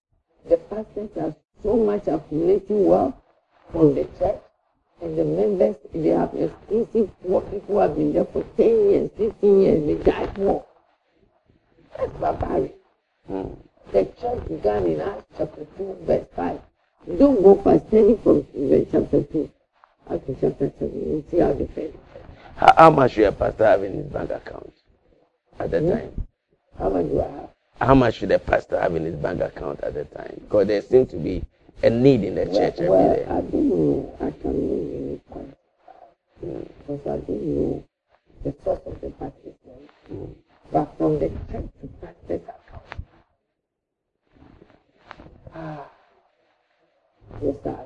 [0.49, 3.15] the pastors have so much accumulating wealth
[3.71, 4.39] from the church.
[5.01, 9.11] And the members, they have exclusive work people who have been there for 10 years,
[9.17, 10.65] 15 years, they die for.
[11.97, 12.75] That's barbaric.
[13.29, 13.57] Mm.
[13.91, 16.61] The church began in Acts chapter 2, verse 5.
[17.17, 19.51] Don't go past any from verse chapter 2
[20.09, 20.93] up to chapter 7.
[20.93, 21.91] You see how they fail.
[22.55, 24.73] How, how much a pastor have in his bank account
[25.59, 25.89] at the Hmm?
[25.89, 26.27] time?
[26.79, 27.49] How much do I have?
[27.82, 30.39] How much should a pastor have in his bank account at the time?
[30.43, 31.43] Because there seems to be
[31.82, 33.26] a need in the church every well, day.
[33.26, 34.17] I don't know.
[34.21, 35.57] I can know quite.
[36.39, 37.84] Because I don't know
[38.43, 39.89] the source of the participant.
[40.11, 40.36] Mm.
[40.71, 43.05] But from the church to pastor's account.
[45.55, 45.89] Ah.
[47.41, 47.86] Yes, sir.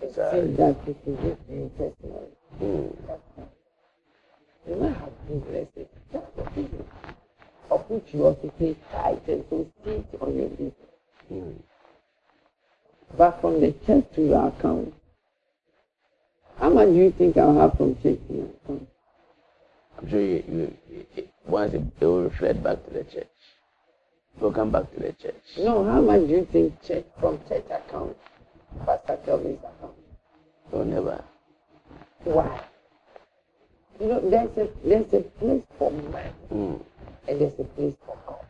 [0.00, 2.10] It seems that it is just me.
[2.60, 2.96] Mm.
[4.68, 6.86] You might have businesses just for business,
[7.70, 10.74] of which you also pay tithes and so seat on your business.
[11.32, 11.54] Mm.
[13.16, 14.92] But from the church to your account,
[16.58, 18.88] how much do you think I'll have from church to my account?
[19.98, 20.76] I'm sure you, you,
[21.16, 23.28] it, once it, it will reflect back to the church.
[24.36, 25.42] It will come back to the church.
[25.58, 28.16] No, how much do you think church from church account,
[28.84, 29.94] Pastor Kelvin's account?
[30.70, 31.24] Will never.
[32.24, 32.67] Why?
[34.00, 36.80] You know, there's a there's a place for man Mm.
[37.26, 38.46] and there's a place for God.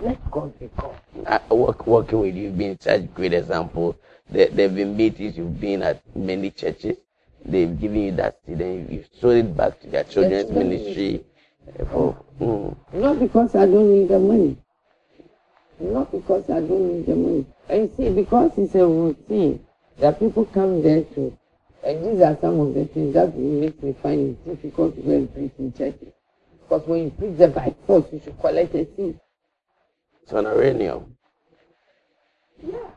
[0.00, 0.94] Let God be God.
[1.26, 3.96] I, work, working with you, being such great example.
[4.30, 6.96] There, there have been meetings, you've been at many churches.
[7.44, 11.24] They've given you that seed, and you've sold it back to their children's children ministry.
[11.80, 14.56] uh, For, mm, Not because I don't need the money.
[15.80, 17.46] Not because I don't need the money.
[17.68, 19.64] And you see, because it's a routine
[19.98, 21.36] that people come there to.
[21.84, 25.10] And these are some of the things that make me find it difficult to go
[25.10, 26.14] and preach in churches.
[26.62, 29.16] Because when you preach them by force, you should collect a seat.
[30.22, 31.14] it's an honorarium.
[32.62, 32.88] Yeah,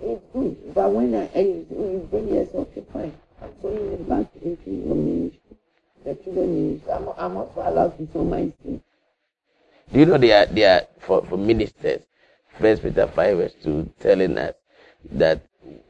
[0.00, 0.74] it's good.
[0.74, 5.40] But when I, and you, bring yourself to fine, I'm it back into your ministry.
[6.04, 6.92] The children ministry.
[6.92, 8.80] I'm, I'm also allowed to sow my seed.
[9.92, 12.02] Do you know they are, they are for, for ministers,
[12.58, 14.54] First Peter 5 verse 2 telling us
[15.12, 15.42] that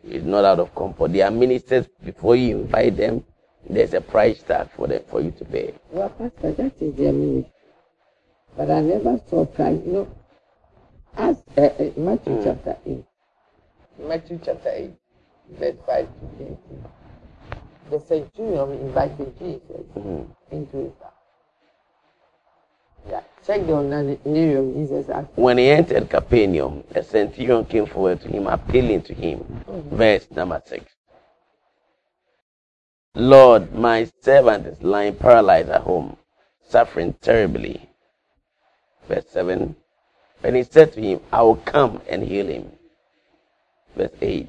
[0.04, 1.12] it's not out of comfort.
[1.12, 3.24] There are ministers before you invite them,
[3.68, 5.74] there's a price tag for them for you to pay.
[5.90, 7.52] Well, Pastor, that is their ministry.
[8.56, 9.80] But I never saw price.
[9.86, 10.08] You know,
[11.16, 12.44] as uh, uh, Matthew Mm.
[12.44, 13.04] chapter 8.
[13.98, 14.90] Matthew chapter 8,
[15.58, 16.08] verse 5
[16.38, 16.58] to 18.
[17.90, 20.26] The centurion invited Jesus Mhm.
[20.50, 21.12] into his house.
[23.08, 25.30] Yeah, check the name Jesus asked.
[25.36, 29.38] When he entered Capernaum, a centurion came forward to him, appealing to him.
[29.68, 29.96] Mm-hmm.
[29.96, 30.84] Verse number 6.
[33.14, 36.16] Lord, my servant is lying paralyzed at home,
[36.68, 37.90] suffering terribly.
[39.08, 39.74] Verse 7.
[40.42, 42.70] And he said to him, I will come and heal him.
[43.96, 44.48] Verse 8.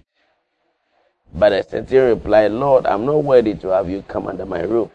[1.33, 4.91] But the centurion replied, Lord, I'm not worthy to have you come under my roof,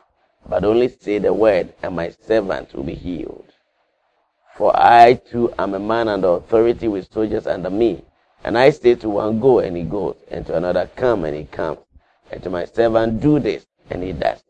[0.49, 3.46] but only say the word, and my servant will be healed.
[4.57, 8.03] For I too am a man under authority with soldiers under me.
[8.43, 11.45] And I say to one, Go, and he goes, and to another, Come, and he
[11.45, 11.79] comes,
[12.33, 14.43] and to my servant, Do this, and he does.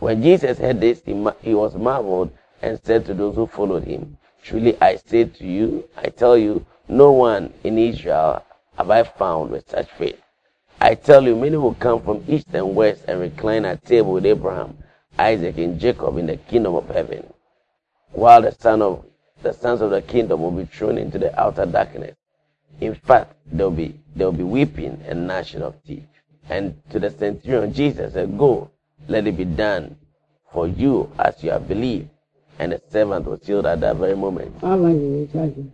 [0.00, 3.84] When Jesus heard this, he, ma- he was marveled and said to those who followed
[3.84, 8.44] him, Truly I say to you, I tell you, no one in Israel
[8.76, 10.20] have I found with such faith.
[10.78, 14.26] I tell you, many will come from east and west and recline at table with
[14.26, 14.76] Abraham,
[15.18, 17.32] Isaac, and Jacob in the kingdom of heaven
[18.16, 19.04] while the son of
[19.42, 22.16] the sons of the kingdom will be thrown into the outer darkness.
[22.80, 26.06] In fact, there will be there will be weeping and gnashing of teeth.
[26.48, 28.70] And to the centurion, Jesus said, Go,
[29.08, 29.96] let it be done
[30.52, 32.08] for you as you have believed.
[32.58, 34.54] And the servant was healed at that very moment.
[34.62, 35.72] How much did you charge him?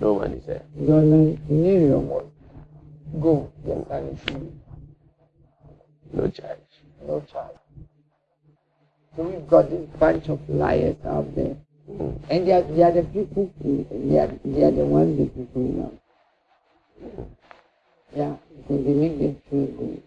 [0.00, 0.64] No man he said.
[0.78, 2.26] Your name was
[3.20, 4.60] go, your son is healed.
[6.12, 6.58] No charge.
[7.06, 7.56] No charge.
[9.16, 11.56] So we've got this bunch of liars out there.
[11.90, 12.20] Mm.
[12.30, 15.34] And they are, they are the people, who- they are, they are the ones that
[15.36, 15.94] people love.
[18.14, 20.02] Yeah, because they make them feel good.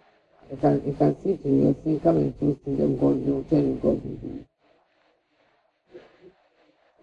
[0.51, 3.43] You can, you can sit in your seat, come and choose to them, God will
[3.45, 4.45] tell you God will do.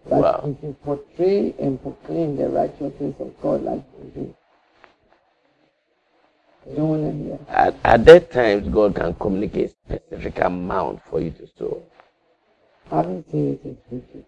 [0.09, 0.41] But Wow.
[0.45, 4.35] if you portray and proclaim the righteousness of God like you do,
[6.69, 7.39] you don't want to hear.
[7.49, 11.83] At, at that times, God can communicate specific amount for you to sow.
[12.91, 14.25] I haven't seen it in scripture.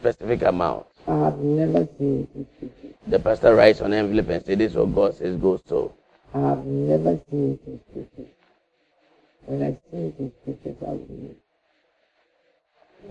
[0.00, 0.86] Specific amount.
[1.06, 3.10] I have never seen it.
[3.10, 5.94] The pastor writes on envelope and says, This is what God says, go so.
[6.34, 8.26] I have never seen it in.
[9.46, 11.36] When I see it in scriptures, I will believe.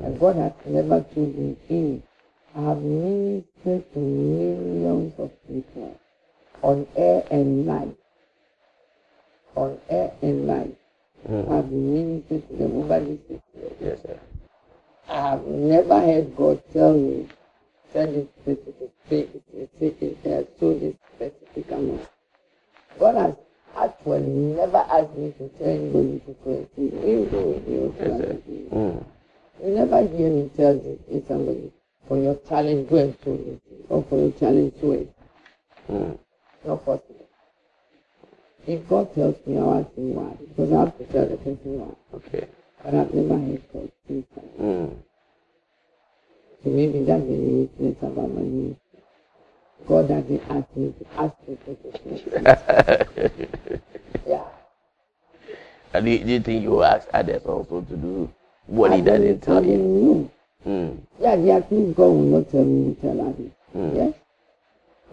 [0.04, 2.04] And God has never told me in.
[2.56, 6.00] I have ministered to millions of people
[6.62, 7.98] on air and night.
[9.56, 10.78] On air and night.
[11.28, 11.52] Mm.
[11.52, 13.74] I've been ministering to them over these years.
[13.82, 14.20] Yes, sir.
[15.10, 17.28] I have never heard God tell me,
[17.94, 22.08] tell this specific, specific, uh, so this specific amount.
[23.00, 23.36] God has
[23.78, 26.94] actually never asked me to tell anybody to a seed.
[26.94, 28.70] Even though we do.
[28.74, 29.06] Mm.
[29.64, 31.72] You never hear me tell this to somebody,
[32.08, 35.14] for your challenge, go and a seed, or for your challenge, sow it.
[35.90, 36.20] Mm.
[36.66, 37.30] Not possible.
[38.68, 40.36] If God tells me, I'll ask him why.
[40.36, 41.96] Because I have to tell the person why.
[42.18, 42.48] Okay.
[42.88, 43.92] But I've never heard that.
[44.62, 44.96] Mm.
[46.64, 48.78] So maybe that's the uniqueness about my ministry.
[49.90, 53.82] God doesn't ask me to ask people to.
[54.26, 54.46] Yeah.
[55.94, 58.32] And do you, do you think you ask others also to do
[58.68, 59.72] what he I doesn't didn't- tell you?
[59.72, 60.32] didn't.
[60.66, 60.98] Mm.
[61.20, 63.52] Yeah, are things God will not tell me to tell others.
[63.76, 63.96] Mm.
[63.98, 64.14] Yes?